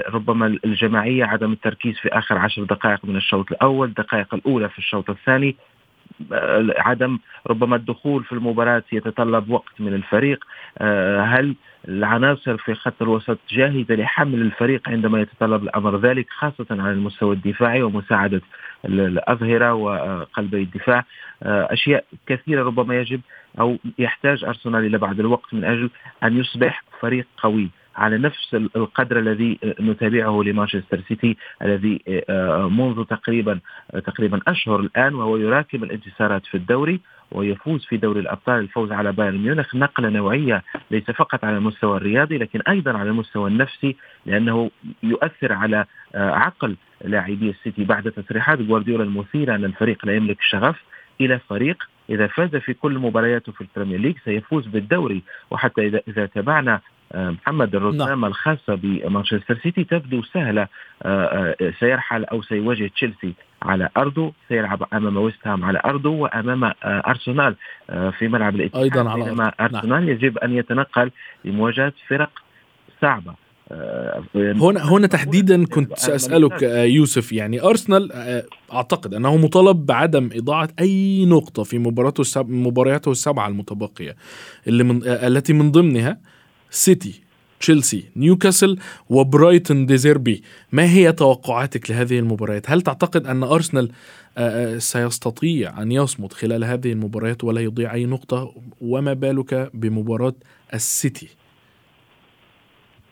ربما 0.08 0.58
الجماعية 0.64 1.24
عدم 1.24 1.52
التركيز 1.52 1.94
في 1.98 2.08
آخر 2.08 2.38
عشر 2.38 2.64
دقائق 2.64 3.04
من 3.04 3.16
الشوط 3.16 3.52
الأول 3.52 3.88
الدقائق 3.88 4.34
الأولى 4.34 4.68
في 4.68 4.78
الشوط 4.78 5.10
الثاني. 5.10 5.56
عدم 6.78 7.18
ربما 7.46 7.76
الدخول 7.76 8.24
في 8.24 8.32
المباراة 8.32 8.82
يتطلب 8.92 9.50
وقت 9.50 9.80
من 9.80 9.94
الفريق. 9.94 10.44
آه، 10.78 11.20
هل 11.20 11.54
العناصر 11.88 12.56
في 12.56 12.74
خط 12.74 13.02
الوسط 13.02 13.38
جاهزة 13.50 13.94
لحمل 13.94 14.40
الفريق 14.40 14.88
عندما 14.88 15.20
يتطلب 15.20 15.62
الأمر 15.62 15.98
ذلك 15.98 16.26
خاصة 16.30 16.66
على 16.70 16.92
المستوى 16.92 17.34
الدفاعي 17.34 17.82
ومساعدة 17.82 18.40
الأظهرة 18.84 19.74
وقلبي 19.74 20.62
الدفاع؟ 20.62 21.04
آه، 21.42 21.68
أشياء 21.72 22.04
كثيرة 22.26 22.62
ربما 22.64 23.00
يجب 23.00 23.20
أو 23.60 23.78
يحتاج 23.98 24.44
أرسنال 24.44 24.86
إلى 24.86 24.98
بعض 24.98 25.20
الوقت 25.20 25.54
من 25.54 25.64
أجل 25.64 25.90
أن 26.24 26.36
يصبح 26.36 26.84
فريق 27.00 27.26
قوي. 27.38 27.70
على 27.96 28.18
نفس 28.18 28.54
القدر 28.54 29.18
الذي 29.18 29.58
نتابعه 29.80 30.42
لمانشستر 30.42 31.00
سيتي 31.08 31.36
الذي 31.62 32.02
آه، 32.30 32.68
منذ 32.68 33.04
تقريبا 33.04 33.60
تقريبا 33.92 34.40
أشهر 34.48 34.80
الآن 34.80 35.14
وهو 35.14 35.36
يراكم 35.36 35.84
الانتصارات 35.84 36.46
في 36.46 36.56
الدوري 36.56 37.00
ويفوز 37.32 37.84
في 37.84 37.96
دوري 37.96 38.20
الأبطال 38.20 38.60
الفوز 38.60 38.92
على 38.92 39.12
بايرن 39.12 39.38
ميونخ 39.38 39.74
نقلة 39.74 40.08
نوعية 40.08 40.62
ليس 40.90 41.10
فقط 41.10 41.44
على 41.44 41.56
المستوى 41.56 41.96
الرياضي 41.96 42.38
لكن 42.38 42.60
أيضا 42.68 42.98
على 42.98 43.10
المستوى 43.10 43.50
النفسي 43.50 43.96
لأنه 44.26 44.70
يؤثر 45.02 45.52
على 45.52 45.84
آه، 46.14 46.30
عقل 46.30 46.76
لاعبي 47.04 47.50
السيتي 47.50 47.84
بعد 47.84 48.10
تصريحات 48.10 48.58
جوارديولا 48.58 49.04
المثيرة 49.04 49.54
أن 49.54 49.64
الفريق 49.64 50.06
لا 50.06 50.16
يملك 50.16 50.36
شغف 50.40 50.82
إلى 51.20 51.38
فريق 51.38 51.88
إذا 52.10 52.26
فاز 52.26 52.56
في 52.56 52.74
كل 52.74 52.98
مبارياته 52.98 53.52
في 53.52 53.60
البريمير 53.60 54.00
ليج 54.00 54.16
سيفوز 54.24 54.66
بالدوري 54.66 55.22
وحتى 55.50 55.86
إذا 55.86 56.00
إذا 56.08 56.26
تابعنا 56.26 56.74
آه، 56.74 56.80
محمد 57.14 57.74
الرزنامة 57.74 58.06
نعم. 58.06 58.24
الخاصة 58.24 58.74
بمانشستر 58.74 59.58
سيتي 59.62 59.84
تبدو 59.84 60.22
سهلة 60.22 60.68
آه، 61.02 61.54
آه، 61.60 61.72
سيرحل 61.80 62.24
أو 62.24 62.42
سيواجه 62.42 62.90
تشيلسي 62.94 63.34
على 63.62 63.88
أرضه 63.96 64.32
سيلعب 64.48 64.82
أمام 64.92 65.16
ويست 65.16 65.46
هام 65.46 65.64
على 65.64 65.80
أرضه 65.84 66.10
وأمام 66.10 66.72
أرسنال 66.84 67.56
في 67.88 68.28
ملعب 68.28 68.54
الاتحاد 68.54 68.82
أيضا 68.82 69.10
على 69.10 69.52
أرسنال 69.60 69.88
نعم. 69.88 70.08
يجب 70.08 70.38
أن 70.38 70.52
يتنقل 70.52 71.10
لمواجهة 71.44 71.92
فرق 72.08 72.30
صعبة 73.02 73.34
هنا 74.34 74.92
هنا 74.92 75.06
تحديدا 75.06 75.64
كنت 75.64 75.98
سأسألك 75.98 76.62
يوسف 76.62 77.32
يعني 77.32 77.62
أرسنال 77.62 78.12
أعتقد 78.72 79.14
أنه 79.14 79.36
مطالب 79.36 79.86
بعدم 79.86 80.30
إضاعة 80.32 80.68
أي 80.80 81.24
نقطة 81.24 81.62
في 81.62 81.78
مباراته. 81.78 82.42
مبارياته 82.42 83.10
السبعة 83.10 83.48
المتبقية 83.48 84.16
اللي 84.66 84.84
من... 84.84 85.00
التي 85.06 85.52
من 85.52 85.70
ضمنها 85.72 86.18
سيتي 86.70 87.22
تشيلسي 87.60 88.10
نيوكاسل 88.16 88.78
وبرايتون 89.10 89.86
ديزيربي 89.86 90.42
ما 90.72 90.84
هي 90.84 91.12
توقعاتك 91.12 91.90
لهذه 91.90 92.18
المباريات؟ 92.18 92.70
هل 92.70 92.82
تعتقد 92.82 93.26
أن 93.26 93.42
أرسنال 93.42 93.90
سيستطيع 94.78 95.82
أن 95.82 95.92
يصمد 95.92 96.32
خلال 96.32 96.64
هذه 96.64 96.92
المباريات 96.92 97.44
ولا 97.44 97.60
يضيع 97.60 97.94
أي 97.94 98.06
نقطة؟ 98.06 98.54
وما 98.80 99.12
بالك 99.12 99.70
بمباراة 99.74 100.34
السيتي؟ 100.74 101.28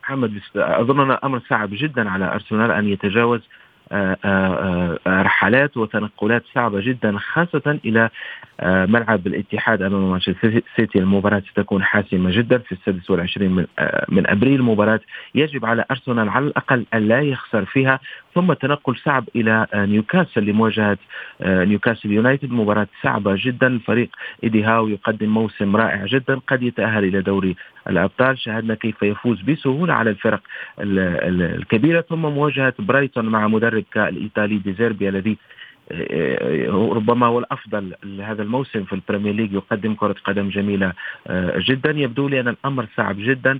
محمد 0.04 0.40
أظن 0.56 1.10
أمر 1.24 1.40
صعب 1.50 1.68
جدا 1.72 2.10
على 2.10 2.24
أرسنال 2.24 2.70
أن 2.70 2.88
يتجاوز 2.88 3.40
آه، 3.40 3.44
آه، 3.44 3.48
آه، 3.48 3.63
رحلات 5.06 5.76
وتنقلات 5.76 6.42
صعبة 6.54 6.80
جدا 6.80 7.18
خاصة 7.18 7.78
إلى 7.84 8.10
ملعب 8.62 9.26
الاتحاد 9.26 9.82
أمام 9.82 10.10
مانشستر 10.10 10.60
سيتي. 10.76 10.98
المباراة 10.98 11.42
ستكون 11.50 11.82
حاسمة 11.82 12.30
جدا 12.30 12.58
في 12.58 12.72
السادس 12.72 13.10
والعشرين 13.10 13.66
من, 14.08 14.26
أبريل. 14.26 14.62
مباراة 14.62 15.00
يجب 15.34 15.66
على 15.66 15.84
أرسنال 15.90 16.28
على 16.28 16.46
الأقل 16.46 16.86
أن 16.94 17.08
لا 17.08 17.20
يخسر 17.20 17.64
فيها. 17.64 18.00
ثم 18.34 18.52
تنقل 18.52 18.96
صعب 18.96 19.24
إلى 19.36 19.66
نيوكاسل 19.74 20.44
لمواجهة 20.44 20.98
نيوكاسل 21.42 22.12
يونايتد. 22.12 22.50
مباراة 22.52 22.86
صعبة 23.02 23.34
جدا. 23.38 23.66
الفريق 23.66 24.08
إيدي 24.44 24.64
هاو 24.64 24.88
يقدم 24.88 25.28
موسم 25.28 25.76
رائع 25.76 26.06
جدا 26.06 26.40
قد 26.46 26.62
يتأهل 26.62 27.04
إلى 27.04 27.20
دوري 27.20 27.56
الأبطال 27.88 28.38
شاهدنا 28.38 28.74
كيف 28.74 29.02
يفوز 29.02 29.40
بسهولة 29.40 29.94
على 29.94 30.10
الفرق 30.10 30.40
الكبيرة. 30.78 32.00
ثم 32.00 32.22
مواجهة 32.22 32.74
برايتون 32.78 33.26
مع 33.26 33.48
مدرب 33.48 33.84
كالإيطالي 33.92 34.58
ديزيربي 34.58 35.08
الذي 35.08 35.38
آه، 35.92 36.68
آه، 36.70 36.92
ربما 36.92 37.26
هو 37.26 37.38
الأفضل 37.38 37.94
لهذا 38.04 38.42
الموسم 38.42 38.84
في 38.84 38.92
ال 38.92 38.97
Premier 38.97 39.34
League 39.34 39.52
يقدم 39.52 39.94
كرة 39.94 40.16
قدم 40.24 40.48
جميلة 40.48 40.92
آه، 41.26 41.58
جدا. 41.58 41.90
يبدو 41.90 42.28
لي 42.28 42.40
أن 42.40 42.48
الأمر 42.48 42.86
صعب 42.96 43.16
جدا 43.18 43.58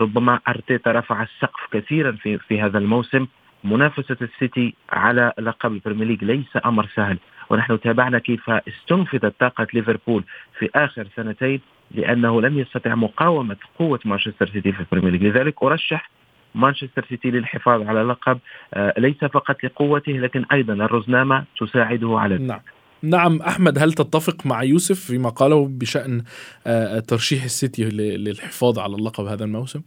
ربما 0.00 0.40
أرتيتا 0.48 0.92
رفع 0.92 1.22
السقف 1.22 1.60
كثيرا 1.72 2.12
في 2.12 2.38
في 2.38 2.60
هذا 2.60 2.78
الموسم. 2.78 3.26
منافسة 3.64 4.16
السيتي 4.22 4.74
على 4.90 5.32
لقب 5.38 5.72
ال 5.72 5.76
Premier 5.76 6.06
League 6.06 6.24
ليس 6.24 6.64
أمر 6.64 6.88
سهل. 6.96 7.18
ونحن 7.50 7.80
تابعنا 7.80 8.18
كيف 8.18 8.50
استنفذت 8.50 9.34
طاقة 9.40 9.66
ليفربول 9.74 10.24
في 10.58 10.70
آخر 10.74 11.08
سنتين 11.16 11.60
لأنه 11.90 12.40
لم 12.40 12.58
يستطع 12.58 12.94
مقاومة 12.94 13.56
قوة 13.78 14.00
مانشستر 14.04 14.48
سيتي 14.48 14.72
في 14.72 14.80
ال 14.80 14.84
Premier 14.84 15.12
League. 15.12 15.24
لذلك 15.24 15.62
أرشح 15.62 16.10
مانشستر 16.54 17.06
سيتي 17.08 17.30
للحفاظ 17.30 17.82
على 17.82 18.02
اللقب 18.02 18.38
آه، 18.74 18.94
ليس 18.98 19.16
فقط 19.16 19.64
لقوته 19.64 20.12
لكن 20.12 20.44
أيضا 20.52 20.72
الرزنامة 20.72 21.44
تساعده 21.60 22.18
على 22.18 22.34
ذلك. 22.34 22.48
نعم. 22.48 22.60
نعم 23.02 23.42
أحمد 23.42 23.78
هل 23.78 23.92
تتفق 23.92 24.46
مع 24.46 24.62
يوسف 24.62 25.00
فيما 25.00 25.28
قاله 25.28 25.68
بشأن 25.68 26.22
آه، 26.66 26.98
ترشيح 26.98 27.44
السيتي 27.44 27.84
للحفاظ 28.16 28.78
على 28.78 28.94
اللقب 28.94 29.24
هذا 29.24 29.44
الموسم؟ 29.44 29.82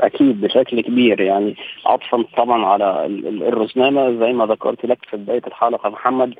أكيد 0.00 0.40
بشكل 0.40 0.80
كبير. 0.80 1.20
يعني 1.20 1.56
عطفا 1.86 2.24
طبعا 2.36 2.66
على 2.66 3.06
الرزنامة. 3.48 4.18
زي 4.18 4.32
ما 4.32 4.46
ذكرت 4.46 4.86
لك 4.86 4.98
في 5.10 5.16
بداية 5.16 5.42
الحلقة 5.46 5.90
محمد 5.90 6.34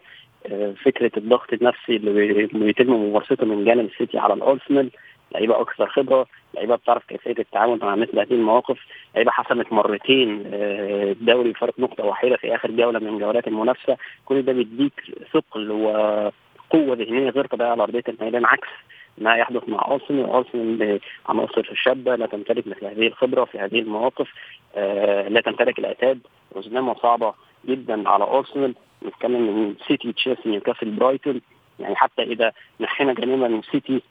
آه، 0.46 0.74
فكرة 0.84 1.10
الضغط 1.16 1.52
النفسي 1.52 1.96
اللي 1.96 2.46
بيتم 2.52 2.92
ممارسته 2.92 3.46
من 3.46 3.64
جانب 3.64 3.84
السيتي 3.84 4.18
على 4.18 4.34
الأرسنال. 4.34 4.90
لعيبة 5.34 5.60
أكثر 5.60 5.86
خبرة. 5.86 6.26
لعيبة 6.54 6.76
بتعرف 6.76 7.04
كيفية 7.04 7.34
التعامل 7.38 7.78
مع 7.82 7.94
مثل 7.96 8.18
هذه 8.20 8.32
المواقف. 8.32 8.78
لعيبة 9.14 9.30
حسمت 9.30 9.72
مرتين 9.72 10.42
آه، 10.54 11.12
الدوري 11.12 11.52
بفرق 11.52 11.74
نقطة 11.80 12.04
واحدة 12.04 12.36
في 12.36 12.54
آخر 12.54 12.70
جولة 12.70 12.98
من 12.98 13.18
جولات 13.18 13.48
المنافسة. 13.48 13.96
كل 14.24 14.42
ده 14.42 14.52
بيديك 14.52 14.92
ثقل 15.32 15.70
وقوة 15.70 16.96
ذهنية 16.96 17.30
غير 17.30 17.46
طبيعية 17.46 17.70
على 17.70 17.82
أرضية 17.82 18.04
الميدان 18.08 18.44
عكس 18.46 18.68
ما 19.18 19.36
يحدث 19.36 19.68
مع 19.68 19.86
أرسنال 19.90 20.30
أرسنال 20.30 21.00
عناصر 21.26 21.68
الشابه 21.72 22.16
لا 22.16 22.26
تمتلك 22.26 22.66
مثل 22.66 22.86
هذه 22.86 23.06
الخبرة 23.06 23.44
في 23.44 23.58
هذه 23.58 23.78
المواقف 23.78 24.28
آه، 24.76 25.28
لا 25.28 25.40
تمتلك 25.40 25.78
العتاد 25.78 26.20
رزنامه 26.56 26.94
صعبة 26.94 27.34
جدا 27.64 28.08
على 28.08 28.24
أرسنال. 28.24 28.74
نتكلم 29.06 29.42
من 29.42 29.74
سيتي 29.88 30.12
تشيلسي 30.12 30.48
نيوكاسل 30.48 30.90
برايتون. 30.90 31.40
يعني 31.78 31.96
حتى 31.96 32.22
إذا 32.22 32.52
نحينا 32.80 33.14
جانبا 33.14 33.48
من 33.48 33.62
سيتي 33.62 34.02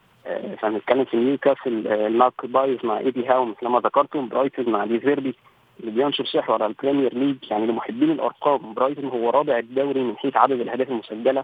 فهنتكلم 0.61 1.05
في 1.05 1.17
نيوكاسل 1.17 1.87
المارك 1.87 2.45
بايز 2.45 2.77
مع 2.83 2.97
إيدي 2.97 3.27
هاو 3.27 3.45
مثل 3.45 3.67
ما 3.67 3.79
ذكرتم 3.79 4.27
برايتون 4.27 4.69
مع 4.69 4.85
ديزيربي 4.85 5.35
اللي 5.79 5.91
بينشر 5.91 6.25
سحر 6.25 6.53
على 6.53 6.65
ال 6.65 6.71
Premier 6.71 7.13
League 7.13 7.35
يعني 7.51 7.65
لمحبين 7.65 8.11
الأرقام 8.11 8.73
برايتون 8.73 9.05
هو 9.05 9.29
رابع 9.29 9.57
الدوري 9.57 10.03
من 10.03 10.17
حيث 10.17 10.37
عدد 10.37 10.59
الأهداف 10.59 10.89
المسجلة. 10.89 11.43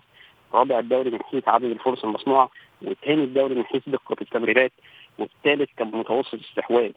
رابع 0.53 0.79
الدوري 0.79 1.09
من 1.09 1.23
حيث 1.23 1.47
عدد 1.47 1.63
الفرص 1.63 2.03
المصنوعة 2.03 2.49
والثاني 2.81 3.23
الدوري 3.23 3.55
من 3.55 3.65
حيث 3.65 3.89
دقة 3.89 4.15
التمريرات 4.21 4.71
والثالث 5.17 5.69
كمتوسط 5.77 6.39
استحواذ. 6.39 6.91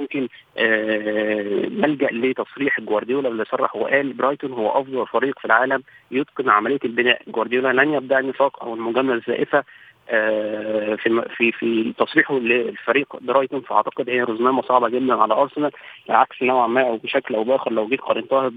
ممكن 0.00 0.28
آه 0.58 1.66
نلجا 1.66 2.08
لتصريح 2.12 2.80
جوارديولا 2.80 3.28
اللي 3.28 3.44
صرح 3.44 3.76
وقال 3.76 4.12
برايتون 4.12 4.52
هو 4.52 4.80
أفضل 4.80 5.06
فريق 5.06 5.38
في 5.38 5.44
العالم 5.44 5.82
يتقن 6.10 6.48
عملية 6.48 6.78
البناء. 6.84 7.22
جوارديولا 7.28 7.82
لن 7.82 7.94
يبدي 7.94 8.18
النفاق 8.18 8.62
أو 8.62 8.74
المجاملة 8.74 9.14
الزائفة 9.14 9.64
آه 10.08 10.94
في 10.94 11.22
في 11.36 11.52
في 11.52 11.92
تصريحه 11.98 12.38
للفريق 12.38 13.16
برايتون. 13.20 13.60
فأعتقد 13.60 14.10
هي 14.10 14.22
رزنامة 14.22 14.62
صعبة 14.62 14.88
جدا 14.88 15.14
على 15.14 15.34
أرسنال 15.34 15.70
العكس 16.10 16.42
نوعا 16.42 16.66
ما 16.66 16.88
أو 16.88 16.96
بشكل 16.96 17.34
أو 17.34 17.44
بآخر 17.44 17.72
لو 17.72 17.88
جيت 17.88 18.00
قارنتها 18.00 18.50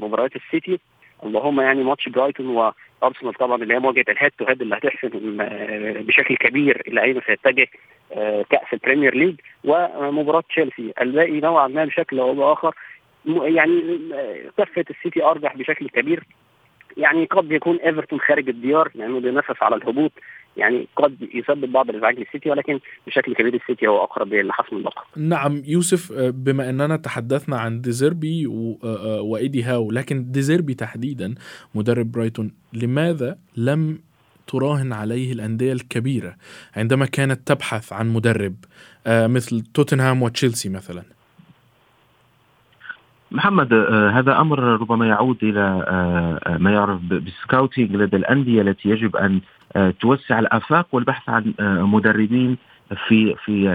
بمباريات 0.00 0.36
السيتي. 0.36 0.80
اللهم 1.24 1.60
يعني 1.60 1.84
ماتش 1.84 2.08
برايتون 2.08 2.46
وارسنال 3.02 3.34
طبعا 3.34 3.62
اللي 3.62 3.74
هي 3.74 3.78
مواجهه 3.78 4.04
ال 4.08 4.13
head 4.13 4.32
to 4.38 4.44
head 4.44 4.62
اللي 4.62 4.76
هتحسم 4.76 5.36
بشكل 6.06 6.36
كبير 6.36 6.82
إلى 6.88 7.02
اين 7.02 7.20
سيتجه 7.26 7.66
كأس 8.50 8.72
ال 8.72 8.77
Premier 8.77 9.14
League 9.14 9.34
ومباراة 9.64 10.42
تشيلسي. 10.48 10.92
الباقي 11.00 11.40
نوعا 11.40 11.68
ما 11.68 11.84
بشكل 11.84 12.18
أو 12.18 12.34
بآخر 12.34 12.74
يعني 13.26 13.98
كفه 14.58 14.84
السيتي 14.90 15.24
ارجح 15.24 15.56
بشكل 15.56 15.88
كبير. 15.88 16.24
يعني 16.96 17.24
قد 17.24 17.52
يكون 17.52 17.76
إيفرتون 17.76 18.20
خارج 18.20 18.48
الديار 18.48 18.90
لأنه 18.94 19.20
بينافس 19.20 19.62
على 19.62 19.76
الهبوط. 19.76 20.12
يعني 20.56 20.88
قد 20.96 21.16
يسبب 21.34 21.72
بعض 21.72 21.90
الإزعاج 21.90 22.18
للسيتي 22.18 22.50
ولكن 22.50 22.80
بشكل 23.06 23.34
كبير 23.34 23.54
السيتي 23.54 23.86
هو 23.86 24.04
أقرب 24.04 24.34
لحسم 24.34 24.76
اللقب. 24.76 25.02
نعم 25.16 25.62
يوسف 25.66 26.12
بما 26.12 26.70
أننا 26.70 26.96
تحدثنا 26.96 27.58
عن 27.58 27.80
ديزيربي 27.80 28.46
وإيدي 29.20 29.62
هاو 29.62 29.90
لكن 29.90 30.32
ديزيربي 30.32 30.74
تحديدا 30.74 31.34
مدرب 31.74 32.12
برايتون 32.12 32.52
لماذا 32.72 33.38
لم 33.56 33.98
تراهن 34.46 34.92
عليه 34.92 35.32
الأندية 35.32 35.72
الكبيرة 35.72 36.34
عندما 36.76 37.06
كانت 37.06 37.48
تبحث 37.48 37.92
عن 37.92 38.08
مدرب 38.12 38.54
مثل 39.06 39.60
توتنهام 39.60 40.22
وتشيلسي 40.22 40.68
مثلا؟ 40.68 41.02
محمد 43.30 43.72
هذا 44.12 44.40
أمر 44.40 44.58
ربما 44.58 45.06
يعود 45.06 45.38
إلى 45.42 45.62
ما 46.60 46.72
يعرف 46.72 47.00
بالسكاوتينج 47.00 47.96
لدى 47.96 48.16
الأندية 48.16 48.62
التي 48.62 48.88
يجب 48.88 49.16
أن 49.16 49.40
توسع 50.00 50.38
الآفاق 50.38 50.86
والبحث 50.92 51.28
عن 51.28 51.54
مدربين 51.60 52.56
في 53.08 53.34
في 53.44 53.68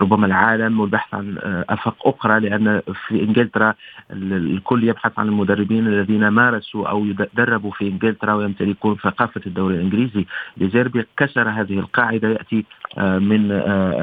ربما 0.00 0.26
العالم 0.26 0.80
والبحث 0.80 1.14
عن 1.14 1.38
آفاق 1.68 2.08
أخرى 2.08 2.40
لأن 2.40 2.82
في 3.08 3.22
إنجلترا 3.22 3.74
الكل 4.10 4.84
يبحث 4.84 5.18
عن 5.18 5.28
المدربين 5.28 5.86
الذين 5.86 6.28
مارسوا 6.28 6.88
أو 6.88 7.06
دربوا 7.34 7.70
في 7.70 7.88
إنجلترا 7.88 8.34
ويمتلكون 8.34 8.96
ثقافة 8.96 9.40
الدوري 9.46 9.74
الإنجليزي. 9.74 10.26
ديزيربي 10.56 11.04
كسر 11.16 11.48
هذه 11.48 11.78
القاعدة 11.78 12.28
يأتي 12.28 12.64
من 12.98 13.52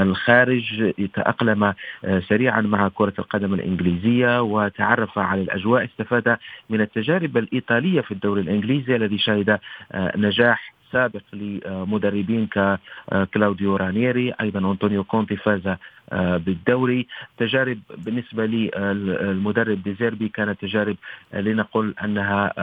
الخارج 0.02 0.94
يتأقلم 0.98 1.74
سريعا 2.20 2.62
مع 2.62 2.88
كرة 2.88 3.14
القدم 3.20 3.54
الإنجليزية 3.54 4.42
وتعرف 4.42 5.20
على 5.20 5.42
الأجواء 5.42 5.86
استفاد 5.86 6.38
من 6.70 6.82
التجارب 6.82 7.38
الإيطالية 7.38 8.02
في 8.02 8.12
الدوري 8.12 8.42
الإنجليزي 8.42 8.96
الذي 8.96 9.18
شهد 9.18 9.60
نجاح 9.96 10.79
سابق 10.91 11.22
لمدربين 11.34 12.48
ككلاوديو 12.48 13.75
رانيري. 13.75 14.34
أيضا 14.41 14.60
أنطونيو 14.60 15.03
كونتي 15.03 15.36
فاز 15.36 15.75
بالدوري. 16.13 17.08
تجارب 17.38 17.79
بالنسبة 17.98 18.46
للمدرب 18.46 19.84
ديزيربي 19.84 20.29
كانت 20.29 20.62
تجارب 20.62 20.96
لنقول 21.34 21.96
أنها 22.03 22.53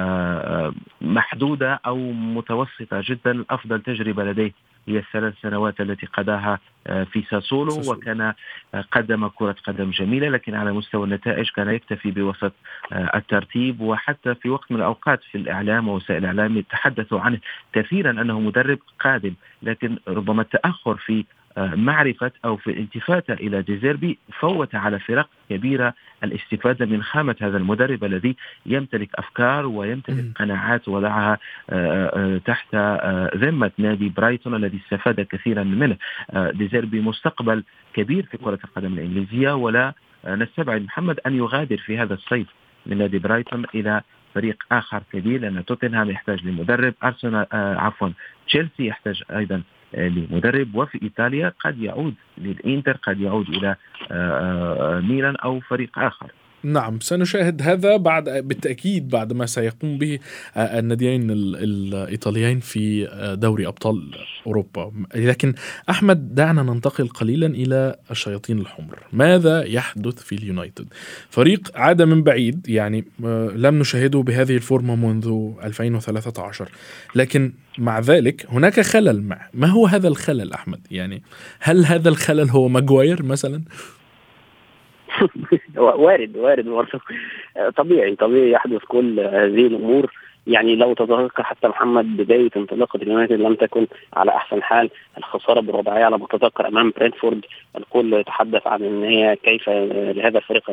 محدودة 1.00 1.80
أو 1.86 2.12
متوسطة 2.12 3.02
جدا. 3.08 3.44
أفضل 3.50 3.80
تجربة 3.80 4.24
لديه 4.24 4.52
هي 4.88 4.98
الثلاث 4.98 5.34
سنوات 5.42 5.80
التي 5.80 6.06
قضاها 6.06 6.58
في 6.84 7.24
ساسولو 7.30 7.82
وكان 7.86 8.32
قدم 8.92 9.28
كرة 9.28 9.56
قدم 9.64 9.90
جميلة 9.90 10.28
لكن 10.28 10.54
على 10.54 10.72
مستوى 10.72 11.04
النتائج 11.04 11.50
كان 11.50 11.68
يكتفي 11.68 12.10
بوسط 12.10 12.52
الترتيب. 12.92 13.80
وحتى 13.80 14.34
في 14.34 14.48
وقت 14.48 14.72
من 14.72 14.78
الأوقات 14.78 15.20
في 15.32 15.38
الإعلام 15.38 15.88
ووسائل 15.88 16.18
الإعلام 16.18 16.56
يتحدثوا 16.56 17.20
عنه 17.20 17.38
كثيرا 17.72 18.10
أنه 18.10 18.40
مدرب 18.40 18.78
قادم 19.00 19.34
لكن 19.62 19.98
ربما 20.08 20.42
التأخر 20.42 20.96
في 20.96 21.24
معرفة 21.58 22.30
أو 22.44 22.56
في 22.56 22.70
الالتفات 22.70 23.30
إلى 23.30 23.62
ديزيربي 23.62 24.18
فوت 24.40 24.74
على 24.74 24.98
فرق 24.98 25.28
كبيرة 25.50 25.94
الاستفادة 26.24 26.86
من 26.86 27.02
خامة 27.02 27.36
هذا 27.40 27.56
المدرب 27.56 28.04
الذي 28.04 28.36
يمتلك 28.66 29.08
أفكار 29.14 29.66
ويمتلك 29.66 30.24
قناعات 30.36 30.88
وضعها 30.88 31.38
تحت 32.38 32.74
ذمة 33.36 33.70
نادي 33.78 34.08
برايتون 34.08 34.54
الذي 34.54 34.80
استفاد 34.84 35.20
كثيرا 35.20 35.62
منه. 35.62 35.96
ديزيربي 36.34 37.00
مستقبل 37.00 37.64
كبير 37.94 38.26
في 38.26 38.36
كرة 38.36 38.58
القدم 38.64 38.92
الإنجليزية 38.92 39.52
ولا 39.52 39.92
نستبعد 40.26 40.82
محمد 40.82 41.20
أن 41.26 41.36
يغادر 41.36 41.76
في 41.76 41.98
هذا 41.98 42.14
الصيف 42.14 42.46
من 42.86 42.98
نادي 42.98 43.18
برايتون 43.18 43.64
إلى 43.74 44.02
فريق 44.34 44.64
آخر 44.72 45.02
كبير 45.12 45.40
لأن 45.40 45.64
توتنهام 45.64 46.10
يحتاج 46.10 46.46
لمدرب 46.46 46.94
أرسنال 47.04 47.46
آه 47.52 47.74
عفوا 47.76 48.08
تشيلسي 48.46 48.86
يحتاج 48.86 49.22
أيضا 49.30 49.62
لمدرب 49.94 50.74
وفي 50.74 51.02
إيطاليا 51.02 51.52
قد 51.60 51.78
يعود 51.82 52.14
للإنتر 52.38 52.96
قد 52.96 53.20
يعود 53.20 53.48
إلى 53.48 53.76
ميلان 55.08 55.36
أو 55.36 55.60
فريق 55.60 55.98
آخر. 55.98 56.30
نعم 56.66 57.00
سنشاهد 57.00 57.62
هذا 57.62 57.96
بعد 57.96 58.30
بالتأكيد 58.30 59.08
بعد 59.08 59.32
ما 59.32 59.46
سيقوم 59.46 59.98
به 59.98 60.18
الناديين 60.56 61.30
الإيطاليين 61.30 62.60
في 62.60 63.08
دوري 63.40 63.66
أبطال 63.66 64.14
أوروبا. 64.46 64.92
لكن 65.14 65.54
أحمد 65.90 66.34
دعنا 66.34 66.62
ننتقل 66.62 67.08
قليلا 67.08 67.46
إلى 67.46 67.96
الشياطين 68.10 68.58
الحمر. 68.58 68.98
ماذا 69.12 69.64
يحدث 69.64 70.22
في 70.22 70.34
اليونايتد؟ 70.34 70.86
فريق 71.30 71.70
عاد 71.74 72.02
من 72.02 72.22
بعيد 72.22 72.68
يعني 72.68 73.04
لم 73.54 73.78
نشاهده 73.78 74.18
بهذه 74.18 74.56
الفورمة 74.56 74.96
منذ 74.96 75.52
2013 75.64 76.68
لكن 77.14 77.52
مع 77.78 78.00
ذلك 78.00 78.46
هناك 78.50 78.80
خلل 78.80 79.22
مع. 79.22 79.48
ما 79.54 79.66
هو 79.66 79.86
هذا 79.86 80.08
الخلل 80.08 80.52
أحمد؟ 80.52 80.80
يعني 80.90 81.22
هل 81.60 81.84
هذا 81.84 82.08
الخلل 82.08 82.50
هو 82.50 82.68
ماجواير 82.68 83.22
مثلا؟ 83.22 83.62
وارد 85.76 86.36
وارد 86.36 86.68
برضه 86.68 87.00
طبيعي 87.76 88.16
طبيعي 88.16 88.50
يحدث 88.50 88.84
كل 88.84 89.20
هذه 89.20 89.66
الأمور. 89.66 90.12
يعني 90.46 90.76
لو 90.76 90.94
تذكر 90.94 91.42
حتى 91.42 91.68
محمد 91.68 92.16
بداية 92.16 92.50
انطلاقة 92.56 92.96
اليونايتد 92.96 93.40
لم 93.40 93.54
تكن 93.54 93.86
على 94.14 94.30
أحسن 94.30 94.62
حال 94.62 94.90
الخسارة 95.18 95.60
بالرباعية 95.60 96.04
على 96.04 96.18
ما 96.18 96.24
اتذكر 96.24 96.68
أمام 96.68 96.92
برينفورد 96.96 97.44
الكل 97.76 98.12
يتحدث 98.12 98.66
عن 98.66 98.82
إن 98.82 99.04
هي 99.04 99.36
كيف 99.36 99.68
لهذا 99.68 100.38
الفريق 100.38 100.70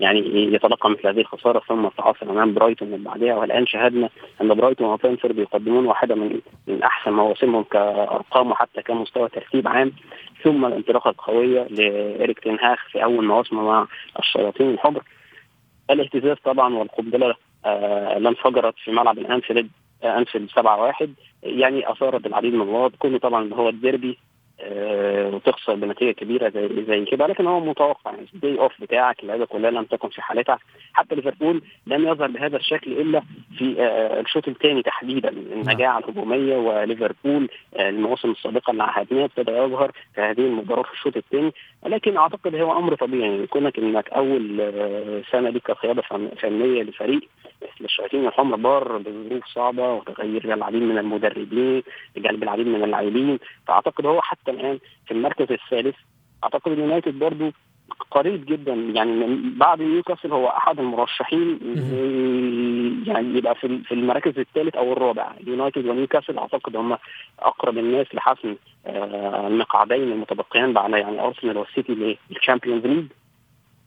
يعني 0.00 0.20
يتلقى 0.54 0.90
مثل 0.90 1.08
هذه 1.08 1.20
الخسارة 1.20 1.62
ثم 1.68 1.88
تعثر 1.88 2.30
أمام 2.30 2.54
برايتون 2.54 2.88
من 2.88 3.02
بعدها 3.02 3.34
والآن 3.34 3.66
شاهدنا 3.66 4.08
أن 4.40 4.54
برايتون 4.54 4.86
وبرينفورد 4.86 5.38
يقدمون 5.38 5.86
واحدة 5.86 6.14
من 6.14 6.40
من 6.66 6.82
أحسن 6.82 7.12
مواسمهم 7.12 7.62
كأرقام 7.62 8.50
وحتى 8.50 8.82
كمستوى 8.82 9.28
ترتيب 9.28 9.68
عام 9.68 9.92
ثم 10.42 10.66
الانطلاقه 10.66 11.10
القويه 11.10 11.62
لإيريك 11.70 12.38
تين 12.38 12.68
هاج 12.68 12.88
في 12.92 13.04
أول 13.04 13.24
مواسمه 13.26 13.62
مع 13.62 13.86
الشياطين 14.18 14.70
الحمر. 14.70 15.02
الاهتزاز 15.90 16.36
طبعا 16.44 16.74
والقنبلة 16.74 17.34
آه 17.68 18.18
لم 18.18 18.34
فجرت 18.34 18.74
في 18.84 18.90
ملعب 18.90 19.18
الأنفيلد 19.18 19.68
آه 20.04 20.18
أنفيلد 20.18 20.50
7 20.50 20.76
1 20.82 21.14
يعني 21.42 21.92
أثارت 21.92 22.26
العديد 22.26 22.54
من 22.54 22.62
اللغط. 22.62 22.92
كله 22.98 23.18
طبعا 23.18 23.54
هو 23.54 23.68
الديربي 23.68 24.18
آه 24.60 25.28
وتخسر 25.34 25.74
بنتيجة 25.74 26.12
كبيرة 26.12 26.48
زي 26.48 26.84
زي 26.88 27.04
كده 27.04 27.26
لكن 27.26 27.46
هو 27.46 27.60
متوقع. 27.60 28.10
يعني 28.10 28.26
ال 28.34 28.40
day 28.40 28.58
off 28.60 28.72
بتاعك 28.80 29.20
اللعيبة 29.22 29.44
كلها 29.46 29.70
لم 29.70 29.84
تكن 29.84 30.08
في 30.08 30.22
حالتها. 30.22 30.58
حتى 30.92 31.14
ليفربول 31.14 31.62
لم 31.86 32.08
يظهر 32.08 32.26
بهذا 32.30 32.56
الشكل 32.56 32.92
إلا 32.92 33.22
في 33.58 33.76
الشوط 34.20 34.48
الثاني 34.48 34.82
تحديدا. 34.82 35.28
النجاعه 35.28 35.98
الهجومية 35.98 36.56
وليفربول 36.56 37.48
المواسم 37.80 38.30
السابقه 38.30 38.70
اللي 38.70 38.82
عهدناها 38.82 39.24
ابتدى 39.24 39.50
يظهر 39.52 39.92
في 40.14 40.20
هذه 40.20 40.40
المباراة 40.40 40.82
في 40.82 40.92
الشوط 40.92 41.16
الثاني. 41.16 41.52
ولكن 41.82 42.16
أعتقد 42.16 42.54
هو 42.54 42.78
أمر 42.78 42.94
طبيعي. 42.94 43.30
يعني 43.30 43.46
كونك 43.46 43.78
إنك 43.78 44.08
أول 44.08 44.40
سنة 45.32 45.50
ليك 45.50 45.62
كقياده 45.62 46.02
فنية 46.42 46.82
لفريق 46.82 47.20
مثل 47.62 47.84
الشياطين 47.84 48.26
الحمر 48.26 48.56
بار 48.56 48.98
بظروف 48.98 49.44
صعبة 49.54 49.92
وتغير 49.94 50.54
العديد 50.54 50.82
من 50.82 50.98
المدربين 50.98 51.82
جلب 52.16 52.42
العديد 52.42 52.66
من 52.66 52.84
اللاعبين. 52.84 53.38
فأعتقد 53.66 54.06
هو 54.06 54.20
حتى 54.20 54.50
الآن 54.50 54.78
في 55.06 55.14
المركز 55.14 55.52
الثالث 55.52 55.96
أعتقد 56.44 56.72
اليونايتد 56.72 57.18
برضو 57.18 57.50
قريب 58.10 58.46
جدا. 58.46 58.74
يعني 58.74 59.10
من 59.10 59.58
بعد 59.58 59.82
نيوكاسل 59.82 60.32
هو 60.32 60.46
أحد 60.46 60.78
المرشحين 60.80 61.58
يعني 63.06 63.38
يبقى 63.38 63.54
في 63.54 63.78
في 63.78 63.94
المراكز 63.94 64.38
الثالث 64.38 64.76
أو 64.76 64.92
الرابع. 64.92 65.32
يونايتد 65.46 65.86
ونيوكاسل 65.86 66.38
أعتقد 66.38 66.76
هم 66.76 66.98
أقرب 67.38 67.78
الناس 67.78 68.06
لحسم 68.14 68.56
آه، 68.86 69.46
المقعدين 69.46 70.02
المتبقيان 70.12 70.72
بعد 70.72 70.90
يعني 70.90 71.20
أرسنال 71.20 71.56
والسيتي 71.58 72.16
لل 72.30 72.40
Champions 72.40 72.86
League 72.86 73.04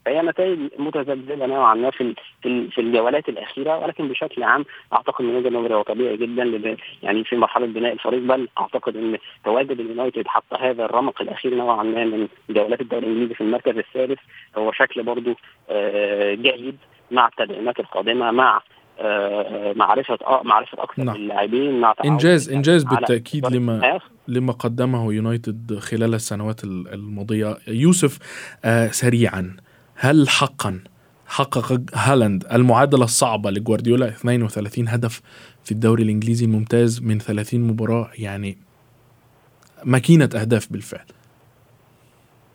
فهي 0.05 0.21
نتائج 0.21 0.59
متذبذبة 0.79 1.45
نوعا 1.45 1.73
ما 1.73 1.91
في 1.91 2.15
في 2.43 2.81
الجولات 2.81 3.29
الأخيرة 3.29 3.77
ولكن 3.77 4.07
بشكل 4.07 4.43
عام 4.43 4.65
أعتقد 4.93 5.25
من 5.25 5.35
وجهه 5.35 5.49
نظري 5.49 5.73
هو 5.73 5.81
طبيعي 5.81 6.17
جدا 6.17 6.77
يعني 7.03 7.23
في 7.23 7.35
مرحلة 7.35 7.65
بناء 7.65 7.93
الفريق 7.93 8.19
بل 8.19 8.47
أعتقد 8.59 8.97
إن 8.97 9.17
تواجد 9.45 9.79
اليونايتد 9.79 10.27
حتى 10.27 10.55
هذا 10.59 10.85
الرمق 10.85 11.21
الأخير 11.21 11.55
نوعا 11.55 11.83
ما 11.83 12.05
من 12.05 12.27
جولات 12.49 12.81
الدوري 12.81 13.05
الإنجليزي 13.05 13.33
في 13.33 13.41
المركز 13.41 13.77
الثالث. 13.77 14.19
هو 14.57 14.71
شكل 14.71 15.03
برضه 15.03 15.35
آه، 15.69 16.33
جيد 16.33 16.77
مع 17.11 17.27
التدعيمات 17.27 17.79
القادمة 17.79 18.31
مع 18.31 18.61
آه، 18.99 19.73
معرفة 19.73 20.17
آه 20.27 20.41
معرفة 20.43 20.83
أكثر 20.83 21.03
نعم. 21.03 21.15
اللاعبين 21.15 21.79
مع 21.79 21.93
إنجاز 22.05 22.49
إنجاز 22.49 22.83
بالتأكيد 22.83 23.47
لما 23.47 23.99
لما 24.27 24.53
قدمه 24.53 25.13
يونايتد 25.13 25.79
خلال 25.79 26.13
السنوات 26.13 26.63
الماضية. 26.63 27.57
يوسف 27.67 28.19
آه 28.65 28.87
سريعا 28.87 29.57
هل 30.03 30.29
حقا 30.29 30.79
حقق 31.27 31.81
هالاند 31.95 32.43
المعادلة 32.53 33.03
الصعبة 33.03 33.51
لجوارديولا؟ 33.51 34.07
32 34.07 34.87
هدف 34.87 35.21
في 35.63 35.71
الدوري 35.71 36.03
الإنجليزي 36.03 36.45
الممتاز 36.45 37.03
من 37.03 37.19
30 37.19 37.59
مباراة 37.67 38.09
يعني 38.19 38.57
ماكينة 39.85 40.29
أهداف 40.41 40.73
بالفعل. 40.73 41.05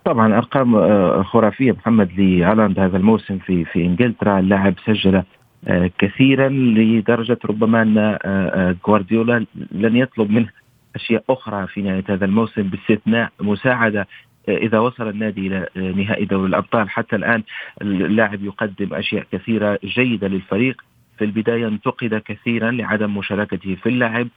طبعا 0.05 0.37
أرقام 0.37 0.75
آه، 0.75 1.23
خرافية 1.23 1.71
محمد 1.71 2.09
لهالاند 2.17 2.79
هذا 2.79 2.97
الموسم 2.97 3.37
في 3.37 3.65
في 3.65 3.85
إنجلترا. 3.85 4.39
اللاعب 4.39 4.73
سجل 4.85 5.23
آه، 5.67 5.91
كثيرا 5.99 6.49
لدرجة 6.49 7.37
ربما 7.45 7.81
أن 7.81 7.97
آه، 7.97 8.75
جوارديولا 8.85 9.45
لن 9.71 9.95
يطلب 9.95 10.31
منه 10.31 10.49
أشياء 10.95 11.23
أخرى 11.29 11.67
في 11.67 11.81
نهاية 11.81 12.03
هذا 12.09 12.25
الموسم 12.25 12.63
باستثناء 12.63 13.31
مساعدة 13.41 14.07
إذا 14.49 14.79
وصل 14.79 15.09
النادي 15.09 15.47
إلى 15.47 15.67
نهائي 15.75 16.25
دوري 16.25 16.49
الأبطال 16.49 16.89
حتى 16.89 17.15
الآن 17.15 17.43
اللاعب 17.81 18.43
يقدم 18.43 18.93
أشياء 18.93 19.25
كثيرة 19.31 19.79
جيدة 19.83 20.27
للفريق. 20.27 20.81
في 21.17 21.25
البداية 21.25 21.67
انتقد 21.67 22.21
كثيرا 22.25 22.71
لعدم 22.71 23.17
مشاركته 23.17 23.75
في 23.75 23.89
اللعب. 23.89 24.27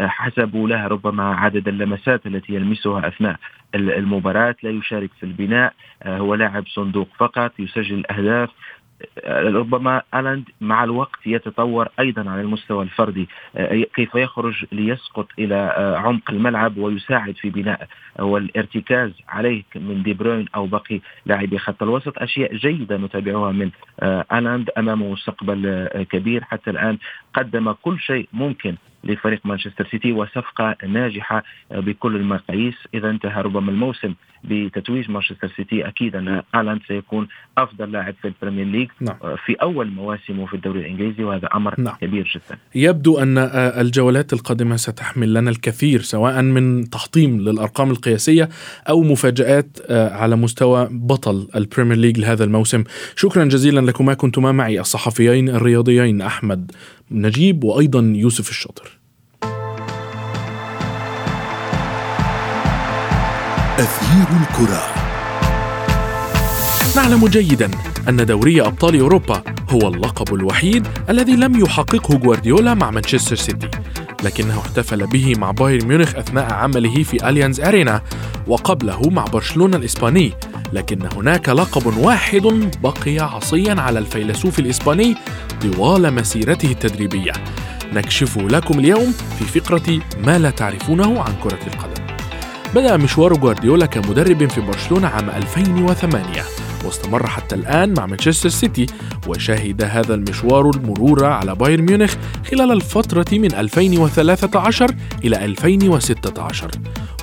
حسبوا 0.00 0.68
لها 0.68 0.88
ربما 0.88 1.34
عدد 1.34 1.68
اللمسات 1.68 2.26
التي 2.26 2.54
يلمسها 2.54 3.08
أثناء 3.08 3.36
المباراة. 3.74 4.56
لا 4.62 4.70
يشارك 4.70 5.10
في 5.20 5.26
البناء. 5.26 5.74
هو 6.06 6.34
لاعب 6.34 6.66
صندوق 6.66 7.08
فقط 7.18 7.60
يسجل 7.60 7.94
الاهداف 7.94 8.50
ربما 9.28 10.02
الاند 10.14 10.44
مع 10.60 10.84
الوقت 10.84 11.26
يتطور 11.26 11.88
أيضا 12.00 12.30
على 12.30 12.40
المستوى 12.40 12.84
الفردي. 12.84 13.28
آه، 13.56 13.84
كيف 13.94 14.14
يخرج 14.14 14.64
ليسقط 14.72 15.26
إلى 15.38 15.54
آه، 15.54 15.96
عمق 15.96 16.30
الملعب 16.30 16.76
ويساعد 16.76 17.34
في 17.36 17.50
بناء 17.50 17.88
والارتكاز 18.18 19.12
عليه 19.28 19.62
من 19.76 20.02
دي 20.02 20.14
بروين 20.14 20.46
أو 20.54 20.66
باقي 20.66 21.00
لاعبي 21.26 21.58
خط 21.58 21.82
الوسط. 21.82 22.18
أشياء 22.18 22.56
جيدة 22.56 22.96
نتابعها 22.96 23.52
من 23.52 23.70
آه، 24.00 24.24
هالاند 24.32 24.70
امامه 24.78 25.12
مستقبل 25.12 25.88
كبير. 26.10 26.44
حتى 26.44 26.70
الآن 26.70 26.98
قدم 27.34 27.72
كل 27.72 27.98
شيء 28.00 28.28
ممكن 28.32 28.74
لفريق 29.04 29.40
مانشستر 29.44 29.88
سيتي 29.90 30.12
وصفقة 30.12 30.76
ناجحة 30.86 31.44
بكل 31.70 32.16
المقاييس 32.16 32.74
إذا 32.94 33.10
انتهى 33.10 33.42
ربما 33.42 33.70
الموسم 33.70 34.14
بتتويج 34.44 35.10
مانشستر 35.10 35.52
سيتي 35.56 35.88
أكيد 35.88 36.16
أن 36.16 36.42
هالاند 36.54 36.80
سيكون 36.88 37.28
أفضل 37.58 37.92
لاعب 37.92 38.14
في 38.22 38.28
البريمير 38.28 38.66
ليج 38.66 38.88
نعم. 39.00 39.16
في 39.46 39.54
أول 39.54 39.90
مواسمه 39.90 40.46
في 40.46 40.54
الدوري 40.54 40.80
الإنجليزي 40.80 41.24
وهذا 41.24 41.48
أمر 41.54 41.80
نعم. 41.80 41.94
كبير 42.00 42.32
جدا 42.34 42.58
يبدو 42.74 43.18
أن 43.18 43.38
الجولات 43.80 44.32
القادمة 44.32 44.76
ستحمل 44.76 45.34
لنا 45.34 45.50
الكثير 45.50 46.00
سواء 46.00 46.42
من 46.42 46.90
تحطيم 46.90 47.40
للأرقام 47.40 47.90
القياسية 47.90 48.48
أو 48.88 49.02
مفاجآت 49.02 49.78
على 49.90 50.36
مستوى 50.36 50.88
بطل 50.90 51.48
البريمير 51.56 51.96
ليج 51.96 52.18
لهذا 52.18 52.44
الموسم 52.44 52.84
شكرا 53.16 53.44
جزيلا 53.44 53.80
لكما 53.80 54.14
كنتما 54.14 54.52
معي 54.52 54.80
الصحفيين 54.80 55.48
الرياضيين 55.48 56.22
أحمد 56.22 56.72
نجيب 57.10 57.64
وأيضا 57.64 58.12
يوسف 58.16 58.50
الشاطر. 58.50 58.98
أثير 63.78 64.26
الكرة. 64.40 64.94
نعلم 66.96 67.26
جيدا 67.26 67.70
أن 68.08 68.26
دوري 68.26 68.62
أبطال 68.62 69.00
أوروبا 69.00 69.42
هو 69.70 69.88
اللقب 69.88 70.34
الوحيد 70.34 70.86
الذي 71.08 71.36
لم 71.36 71.60
يحققه 71.60 72.16
جوارديولا 72.16 72.74
مع 72.74 72.90
مانشستر 72.90 73.36
سيتي 73.36 73.68
لكنه 74.24 74.58
احتفل 74.58 75.06
به 75.06 75.34
مع 75.38 75.50
بايرن 75.50 75.86
ميونخ 75.88 76.14
أثناء 76.14 76.52
عمله 76.52 77.02
في 77.02 77.28
أليانز 77.28 77.60
أرينا 77.60 78.02
وقبله 78.46 79.00
مع 79.10 79.24
برشلونة 79.24 79.76
الإسباني 79.76 80.32
لكن 80.74 80.98
هناك 81.16 81.48
لقب 81.48 81.96
واحد 81.96 82.70
بقي 82.82 83.18
عصيا 83.18 83.74
على 83.80 83.98
الفيلسوف 83.98 84.58
الإسباني 84.58 85.14
طوال 85.62 86.14
مسيرته 86.14 86.70
التدريبية. 86.70 87.32
نكشفه 87.92 88.40
لكم 88.40 88.78
اليوم 88.78 89.12
في 89.12 89.60
فقرة 89.60 90.00
ما 90.26 90.38
لا 90.38 90.50
تعرفونه 90.50 91.22
عن 91.22 91.34
كرة 91.42 91.58
القدم. 91.66 92.04
بدأ 92.74 92.96
مشوار 92.96 93.32
جوارديولا 93.36 93.86
كمدرب 93.86 94.50
في 94.50 94.60
برشلونة 94.60 95.08
عام 95.08 95.30
2008 95.30 96.63
واستمر 96.84 97.26
حتى 97.26 97.54
الآن 97.54 97.94
مع 97.94 98.06
مانشستر 98.06 98.48
سيتي 98.48 98.86
وشهد 99.26 99.82
هذا 99.82 100.14
المشوار 100.14 100.70
المرور 100.70 101.24
على 101.24 101.54
بايرن 101.54 101.84
ميونخ 101.84 102.14
خلال 102.50 102.72
الفترة 102.72 103.26
من 103.32 103.54
2013 103.54 104.94
إلى 105.24 105.44
2016 105.44 106.70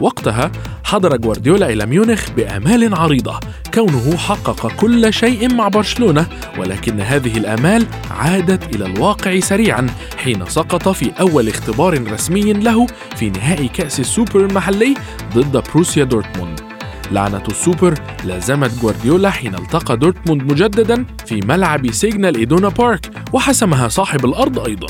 وقتها 0.02 0.52
حضر 0.84 1.18
جوارديولا 1.18 1.70
إلى 1.70 1.86
ميونخ 1.86 2.32
بآمال 2.32 2.96
عريضة 2.96 3.40
كونه 3.74 4.18
حقق 4.18 4.68
كل 4.68 5.14
شيء 5.14 5.54
مع 5.54 5.68
برشلونة 5.68 6.28
ولكن 6.58 7.00
هذه 7.00 7.38
الآمال 7.38 7.86
عادت 8.12 8.76
إلى 8.76 8.86
الواقع 8.86 9.40
سريعا 9.40 9.88
حين 10.18 10.46
سقط 10.46 10.90
في 10.90 11.12
أول 11.20 11.48
اختبار 11.48 12.12
رسمي 12.12 12.54
له 12.54 12.88
في 13.16 13.30
نهائي 13.30 13.68
كأس 13.68 14.00
السوبر 14.00 14.46
المحلي 14.46 14.94
ضد 15.36 15.64
بوروسيا 15.74 16.04
دورتموند. 16.04 16.71
لعنة 17.12 17.44
السوبر 17.50 17.94
لازمت 18.24 18.82
جوارديولا 18.82 19.30
حين 19.30 19.56
التقى 19.56 19.98
دورتموند 19.98 20.52
مجددا 20.52 21.06
في 21.26 21.36
ملعب 21.36 21.92
سيجنال 21.92 22.36
إيدونا 22.36 22.70
بارك 22.70 23.12
وحسمها 23.34 23.88
صاحب 23.88 24.26
الأرض 24.26 24.60
أيضا. 24.60 24.88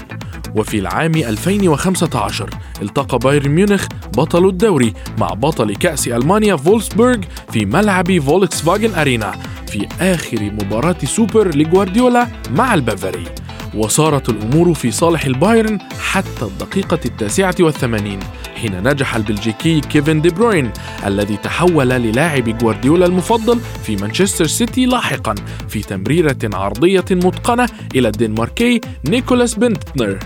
وفي 0.55 0.79
العام 0.79 1.15
2015 1.15 2.49
التقى 2.81 3.17
بايرن 3.19 3.51
ميونخ 3.51 3.87
بطل 4.17 4.47
الدوري 4.47 4.93
مع 5.17 5.27
بطل 5.27 5.75
كأس 5.75 6.07
ألمانيا 6.07 6.55
فولسبورغ 6.55 7.17
في 7.51 7.65
ملعب 7.65 8.19
فولكس 8.19 8.61
فاجن 8.61 8.95
أرينا 8.95 9.31
في 9.67 9.87
آخر 10.01 10.37
مباراة 10.41 10.95
سوبر 11.03 11.55
لجوارديولا 11.55 12.27
مع 12.51 12.73
البافاري. 12.73 13.25
وصارت 13.73 14.29
الأمور 14.29 14.73
في 14.73 14.91
صالح 14.91 15.25
البايرن 15.25 15.79
حتى 15.99 16.41
الدقيقة 16.41 16.99
التاسعة 17.05 17.55
والثمانين 17.59 18.19
حين 18.55 18.87
نجح 18.87 19.15
البلجيكي 19.15 19.81
كيفن 19.81 20.21
دي 20.21 20.29
بروين 20.29 20.71
الذي 21.05 21.37
تحول 21.37 21.89
للاعب 21.89 22.57
جوارديولا 22.57 23.05
المفضل 23.05 23.59
في 23.83 23.95
مانشستر 23.95 24.47
سيتي 24.47 24.85
لاحقا 24.85 25.35
في 25.69 25.81
تمريرة 25.81 26.37
عرضية 26.43 27.05
متقنة 27.11 27.69
إلى 27.95 28.07
الدنماركي 28.07 28.81
نيكولاس 29.09 29.55
بنتنر. 29.55 30.19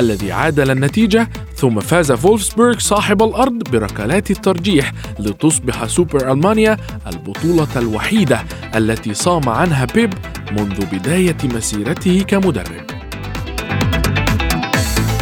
الذي 0.00 0.32
عادل 0.32 0.70
النتيجة 0.70 1.28
ثم 1.56 1.80
فاز 1.80 2.12
فولفسبورغ 2.12 2.78
صاحب 2.78 3.22
الأرض 3.22 3.62
بركلات 3.72 4.30
الترجيح 4.30 4.92
لتصبح 5.18 5.84
سوبر 5.84 6.32
ألمانيا 6.32 6.76
البطولة 7.06 7.68
الوحيدة 7.76 8.44
التي 8.74 9.14
صام 9.14 9.48
عنها 9.48 9.84
بيب 9.84 10.14
منذ 10.52 10.86
بداية 10.92 11.36
مسيرته 11.44 12.24
كمدرب. 12.28 12.86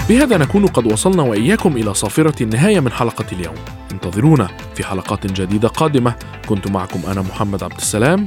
بهذا 0.09 0.37
نكون 0.37 0.67
قد 0.67 0.93
وصلنا 0.93 1.23
وإياكم 1.23 1.77
إلى 1.77 1.95
صافرة 1.95 2.43
النهاية 2.43 2.81
من 2.81 2.93
حلقة 2.93 3.25
اليوم. 3.33 3.55
انتظرونا 3.93 4.49
في 4.75 4.85
حلقات 4.85 5.27
جديدة 5.27 5.69
قادمة. 5.69 6.14
كنت 6.47 6.71
معكم 6.71 7.01
أنا 7.11 7.23
محمد 7.23 7.62
عبد 7.64 7.77
السلام. 7.79 8.27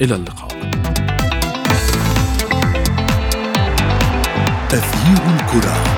إلى 0.00 0.14
اللقاء. 0.14 0.48
تغيير 4.68 5.43
الكره 5.54 5.93